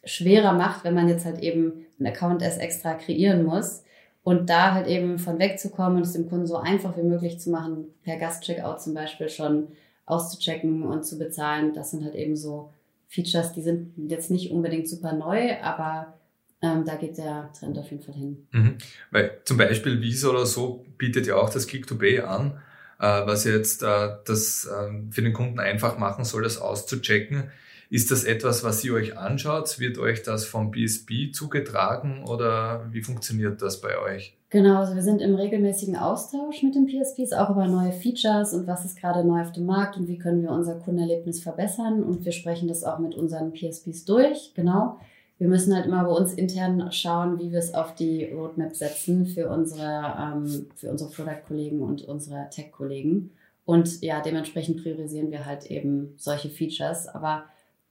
schwerer 0.04 0.52
macht, 0.52 0.84
wenn 0.84 0.94
man 0.94 1.08
jetzt 1.08 1.26
halt 1.26 1.40
eben 1.40 1.84
einen 1.98 2.06
Account 2.06 2.40
erst 2.40 2.60
extra 2.60 2.94
kreieren 2.94 3.44
muss. 3.44 3.82
Und 4.22 4.50
da 4.50 4.74
halt 4.74 4.88
eben 4.88 5.18
von 5.18 5.38
wegzukommen 5.38 5.98
und 5.98 6.02
es 6.02 6.14
dem 6.14 6.28
Kunden 6.28 6.46
so 6.46 6.56
einfach 6.56 6.96
wie 6.96 7.02
möglich 7.02 7.38
zu 7.38 7.50
machen, 7.50 7.86
per 8.02 8.16
Gast-Checkout 8.16 8.80
zum 8.80 8.94
Beispiel 8.94 9.28
schon 9.28 9.68
auszuchecken 10.04 10.82
und 10.82 11.04
zu 11.04 11.18
bezahlen, 11.18 11.74
das 11.74 11.90
sind 11.90 12.04
halt 12.04 12.14
eben 12.14 12.36
so 12.36 12.72
Features, 13.08 13.52
die 13.52 13.62
sind 13.62 13.92
jetzt 14.08 14.30
nicht 14.30 14.50
unbedingt 14.50 14.88
super 14.88 15.12
neu, 15.12 15.56
aber 15.62 16.14
ähm, 16.60 16.84
da 16.84 16.96
geht 16.96 17.18
der 17.18 17.50
Trend 17.58 17.78
auf 17.78 17.90
jeden 17.90 18.02
Fall 18.02 18.14
hin. 18.14 18.46
Mhm. 18.50 18.78
Weil 19.12 19.40
zum 19.44 19.58
Beispiel 19.58 20.00
Visa 20.00 20.28
oder 20.28 20.46
so 20.46 20.84
bietet 20.98 21.26
ja 21.26 21.36
auch 21.36 21.50
das 21.50 21.68
Click-to-Pay 21.68 22.20
an, 22.22 22.60
äh, 22.98 23.26
was 23.26 23.44
jetzt 23.44 23.84
äh, 23.84 24.08
das 24.24 24.64
äh, 24.64 25.12
für 25.12 25.22
den 25.22 25.34
Kunden 25.34 25.60
einfach 25.60 25.98
machen 25.98 26.24
soll, 26.24 26.42
das 26.42 26.58
auszuchecken. 26.58 27.50
Ist 27.90 28.10
das 28.10 28.24
etwas, 28.24 28.64
was 28.64 28.84
ihr 28.84 28.94
euch 28.94 29.16
anschaut? 29.16 29.78
Wird 29.78 29.98
euch 29.98 30.22
das 30.22 30.44
vom 30.44 30.70
BSB 30.70 31.32
zugetragen 31.32 32.24
oder 32.26 32.86
wie 32.90 33.02
funktioniert 33.02 33.62
das 33.62 33.80
bei 33.80 33.98
euch? 33.98 34.36
Genau, 34.50 34.78
also 34.78 34.94
wir 34.94 35.02
sind 35.02 35.20
im 35.20 35.34
regelmäßigen 35.34 35.96
Austausch 35.96 36.62
mit 36.62 36.74
den 36.74 36.86
PSPs, 36.86 37.32
auch 37.32 37.50
über 37.50 37.66
neue 37.66 37.92
Features 37.92 38.54
und 38.54 38.66
was 38.66 38.84
ist 38.84 38.96
gerade 38.96 39.26
neu 39.26 39.42
auf 39.42 39.52
dem 39.52 39.66
Markt 39.66 39.96
und 39.96 40.08
wie 40.08 40.18
können 40.18 40.42
wir 40.42 40.50
unser 40.50 40.76
Kundenerlebnis 40.76 41.42
verbessern. 41.42 42.02
Und 42.02 42.24
wir 42.24 42.32
sprechen 42.32 42.68
das 42.68 42.84
auch 42.84 42.98
mit 42.98 43.14
unseren 43.14 43.52
PSPs 43.52 44.04
durch, 44.04 44.52
genau 44.54 44.98
wir 45.38 45.48
müssen 45.48 45.74
halt 45.74 45.86
immer 45.86 46.04
bei 46.04 46.12
uns 46.12 46.32
intern 46.32 46.90
schauen, 46.92 47.38
wie 47.38 47.52
wir 47.52 47.58
es 47.58 47.74
auf 47.74 47.94
die 47.94 48.24
Roadmap 48.24 48.74
setzen 48.74 49.26
für 49.26 49.48
unsere, 49.50 50.14
ähm, 50.18 50.66
für 50.76 50.90
unsere 50.90 51.10
Product-Kollegen 51.10 51.82
und 51.82 52.02
unsere 52.02 52.48
Tech-Kollegen. 52.50 53.32
Und 53.66 54.00
ja, 54.00 54.22
dementsprechend 54.22 54.82
priorisieren 54.82 55.30
wir 55.30 55.44
halt 55.44 55.66
eben 55.66 56.14
solche 56.16 56.48
Features. 56.48 57.08
Aber 57.08 57.44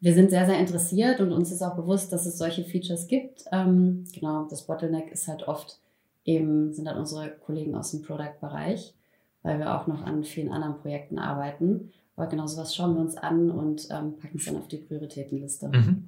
wir 0.06 0.13
sind 0.13 0.30
sehr, 0.30 0.46
sehr 0.46 0.60
interessiert 0.60 1.20
und 1.20 1.32
uns 1.32 1.52
ist 1.52 1.63
auch 1.63 1.76
bewusst, 1.76 2.13
dass 2.13 2.28
es 2.28 2.38
solche 2.38 2.63
Features 2.63 3.08
gibt. 3.08 3.46
Ähm, 3.52 4.04
genau, 4.13 4.46
das 4.48 4.68
Bottleneck 4.68 5.12
ist 5.12 5.28
halt 5.28 5.48
oft 5.48 5.80
eben, 6.26 6.72
sind 6.74 6.88
halt 6.88 7.00
unsere 7.00 7.32
Kollegen 7.44 7.74
aus 7.74 7.89
dem 7.89 8.04
Product-Bereich, 8.04 8.94
weil 9.41 9.58
wir 9.58 9.76
auch 9.76 9.88
noch 9.88 10.06
an 10.06 10.24
vielen 10.24 10.52
anderen 10.52 10.78
Projekten 10.78 11.18
arbeiten. 11.18 11.91
Aber 12.15 12.28
genau 12.28 12.46
sowas 12.46 12.76
schauen 12.76 12.94
wir 12.94 13.02
uns 13.02 13.18
an 13.18 13.50
und 13.50 13.88
ähm, 13.89 14.15
packen 14.18 14.38
es 14.38 14.46
dann 14.46 14.58
auf 14.58 14.68
die 14.68 14.78
Prioritätenliste. 14.78 15.70
Mhm. 15.70 16.08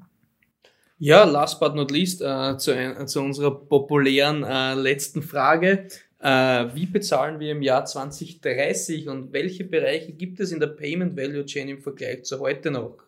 Ja, 0.99 1.23
last 1.23 1.59
but 1.59 1.73
not 1.73 1.89
least, 1.89 2.21
äh, 2.21 2.55
zu, 2.59 3.03
zu, 3.07 3.21
unserer 3.21 3.49
populären 3.49 4.43
äh, 4.43 4.75
letzten 4.75 5.23
Frage. 5.23 5.87
Äh, 6.19 6.65
wie 6.75 6.85
bezahlen 6.85 7.39
wir 7.39 7.51
im 7.51 7.63
Jahr 7.63 7.83
2030 7.83 9.09
und 9.09 9.33
welche 9.33 9.63
Bereiche 9.63 10.11
gibt 10.11 10.39
es 10.39 10.51
in 10.51 10.59
der 10.59 10.67
Payment 10.67 11.17
Value 11.17 11.45
Chain 11.45 11.69
im 11.69 11.81
Vergleich 11.81 12.25
zu 12.25 12.39
heute 12.39 12.69
noch? 12.69 13.06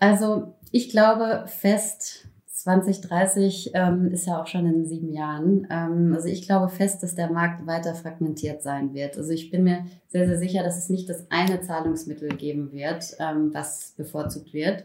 Also 0.00 0.54
ich 0.72 0.88
glaube 0.88 1.44
fest, 1.46 2.26
2030 2.46 3.70
ähm, 3.74 4.10
ist 4.12 4.26
ja 4.26 4.40
auch 4.40 4.46
schon 4.46 4.66
in 4.66 4.84
sieben 4.84 5.12
Jahren. 5.12 5.66
Ähm, 5.70 6.12
also 6.14 6.28
ich 6.28 6.42
glaube 6.46 6.68
fest, 6.68 7.02
dass 7.02 7.14
der 7.14 7.30
Markt 7.30 7.66
weiter 7.66 7.94
fragmentiert 7.94 8.62
sein 8.62 8.92
wird. 8.92 9.16
Also 9.16 9.30
ich 9.30 9.50
bin 9.50 9.64
mir 9.64 9.84
sehr, 10.08 10.26
sehr 10.26 10.38
sicher, 10.38 10.62
dass 10.62 10.76
es 10.76 10.90
nicht 10.90 11.08
das 11.08 11.26
eine 11.30 11.60
Zahlungsmittel 11.60 12.30
geben 12.36 12.72
wird, 12.72 13.16
ähm, 13.18 13.54
was 13.54 13.94
bevorzugt 13.96 14.52
wird. 14.52 14.84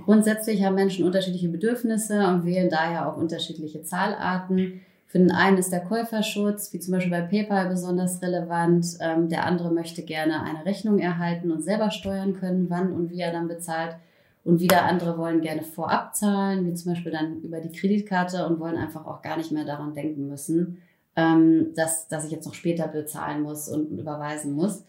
Grundsätzlich 0.00 0.64
haben 0.64 0.74
Menschen 0.74 1.04
unterschiedliche 1.04 1.48
Bedürfnisse 1.48 2.26
und 2.26 2.46
wählen 2.46 2.70
daher 2.70 3.08
auch 3.08 3.16
unterschiedliche 3.16 3.82
Zahlarten. 3.82 4.80
Für 5.06 5.18
den 5.18 5.32
einen 5.32 5.58
ist 5.58 5.72
der 5.72 5.80
Käuferschutz, 5.84 6.72
wie 6.72 6.80
zum 6.80 6.94
Beispiel 6.94 7.10
bei 7.10 7.20
PayPal, 7.20 7.68
besonders 7.68 8.22
relevant. 8.22 8.86
Ähm, 9.00 9.28
der 9.28 9.44
andere 9.44 9.70
möchte 9.70 10.02
gerne 10.02 10.42
eine 10.42 10.64
Rechnung 10.64 10.98
erhalten 10.98 11.50
und 11.50 11.62
selber 11.62 11.90
steuern 11.90 12.34
können, 12.34 12.70
wann 12.70 12.92
und 12.92 13.10
wie 13.10 13.20
er 13.20 13.32
dann 13.32 13.48
bezahlt. 13.48 13.96
Und 14.44 14.60
wieder 14.60 14.84
andere 14.84 15.18
wollen 15.18 15.40
gerne 15.40 15.62
vorab 15.62 16.16
zahlen, 16.16 16.66
wie 16.66 16.74
zum 16.74 16.92
Beispiel 16.92 17.12
dann 17.12 17.40
über 17.42 17.60
die 17.60 17.70
Kreditkarte 17.72 18.46
und 18.46 18.58
wollen 18.58 18.76
einfach 18.76 19.06
auch 19.06 19.22
gar 19.22 19.36
nicht 19.36 19.52
mehr 19.52 19.64
daran 19.64 19.94
denken 19.94 20.26
müssen, 20.28 20.82
ähm, 21.14 21.72
dass, 21.76 22.08
dass 22.08 22.24
ich 22.24 22.32
jetzt 22.32 22.46
noch 22.46 22.54
später 22.54 22.88
bezahlen 22.88 23.42
muss 23.42 23.68
und 23.68 23.96
überweisen 23.98 24.52
muss. 24.54 24.84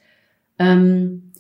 Ähm, 0.58 1.34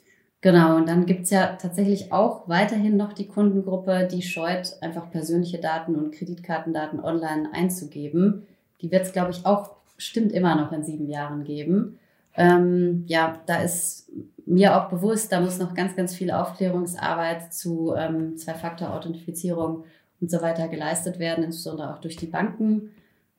Genau, 0.43 0.75
und 0.75 0.89
dann 0.89 1.05
gibt's 1.05 1.29
ja 1.29 1.55
tatsächlich 1.55 2.11
auch 2.11 2.49
weiterhin 2.49 2.97
noch 2.97 3.13
die 3.13 3.29
Kundengruppe, 3.29 4.09
die 4.11 4.21
scheut, 4.21 4.75
einfach 4.81 5.09
persönliche 5.09 5.57
Daten 5.57 5.95
und 5.95 6.13
Kreditkartendaten 6.13 6.99
online 6.99 7.47
einzugeben. 7.53 8.45
Die 8.81 8.91
wird 8.91 9.03
es, 9.03 9.13
glaube 9.13 9.31
ich, 9.31 9.45
auch 9.45 9.71
bestimmt 9.95 10.33
immer 10.33 10.55
noch 10.55 10.73
in 10.73 10.83
sieben 10.83 11.07
Jahren 11.07 11.45
geben. 11.45 11.97
Ähm, 12.35 13.05
ja, 13.07 13.39
da 13.45 13.61
ist 13.61 14.11
mir 14.45 14.77
auch 14.77 14.89
bewusst, 14.89 15.31
da 15.31 15.39
muss 15.39 15.59
noch 15.59 15.73
ganz, 15.73 15.95
ganz 15.95 16.15
viel 16.15 16.31
Aufklärungsarbeit 16.31 17.53
zu 17.53 17.93
ähm, 17.95 18.37
Zwei-Faktor-Authentifizierung 18.37 19.85
und 20.19 20.31
so 20.31 20.41
weiter 20.41 20.67
geleistet 20.67 21.19
werden, 21.19 21.43
insbesondere 21.43 21.93
auch 21.93 21.99
durch 21.99 22.15
die 22.15 22.27
Banken. 22.27 22.91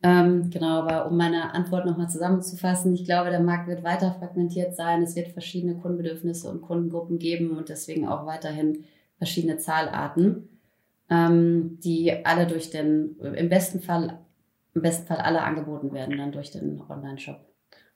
Ähm, 0.02 0.50
genau, 0.50 0.82
aber 0.82 1.06
um 1.06 1.16
meine 1.16 1.54
Antwort 1.54 1.86
nochmal 1.86 2.10
zusammenzufassen, 2.10 2.94
ich 2.94 3.04
glaube, 3.04 3.30
der 3.30 3.40
Markt 3.40 3.68
wird 3.68 3.82
weiter 3.82 4.14
fragmentiert 4.18 4.76
sein. 4.76 5.02
Es 5.02 5.16
wird 5.16 5.28
verschiedene 5.28 5.76
Kundenbedürfnisse 5.76 6.50
und 6.50 6.60
Kundengruppen 6.60 7.18
geben 7.18 7.56
und 7.56 7.70
deswegen 7.70 8.06
auch 8.06 8.26
weiterhin 8.26 8.84
verschiedene 9.16 9.56
Zahlarten, 9.56 10.48
ähm, 11.08 11.78
die 11.82 12.24
alle 12.24 12.46
durch 12.46 12.70
den, 12.70 13.16
im 13.18 13.48
besten 13.48 13.80
Fall, 13.80 14.18
im 14.74 14.82
besten 14.82 15.06
Fall 15.06 15.18
alle 15.18 15.42
angeboten 15.42 15.92
werden, 15.92 16.18
dann 16.18 16.32
durch 16.32 16.50
den 16.50 16.82
Online-Shop. 16.86 17.40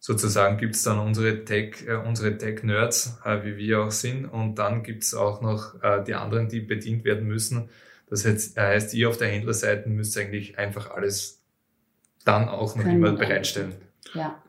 Sozusagen 0.01 0.59
gibt's 0.59 0.85
dann 0.85 0.99
unsere 0.99 1.45
Tech, 1.45 1.87
äh, 1.87 1.95
unsere 1.95 2.39
Tech-Nerds, 2.39 3.21
äh, 3.25 3.45
wie 3.45 3.57
wir 3.57 3.83
auch 3.83 3.91
sind, 3.91 4.27
und 4.27 4.57
dann 4.57 4.83
gibt's 4.83 5.13
auch 5.15 5.41
noch 5.41 5.83
äh, 5.83 6.05
die 6.05 6.15
anderen, 6.15 6.49
die 6.49 6.61
bedient 6.61 7.05
werden 7.05 7.27
müssen. 7.27 7.69
Das 8.09 8.25
heißt, 8.25 8.57
äh, 8.57 8.61
heißt, 8.61 8.95
ihr 8.95 9.09
auf 9.09 9.19
der 9.19 9.29
Händlerseite 9.29 9.89
müsst 9.89 10.17
eigentlich 10.17 10.59
einfach 10.59 10.91
alles 10.91 11.43
dann 12.25 12.49
auch 12.49 12.77
noch 12.77 12.85
immer 12.85 13.13
bereitstellen. 13.13 13.75
Ja, 14.15 14.43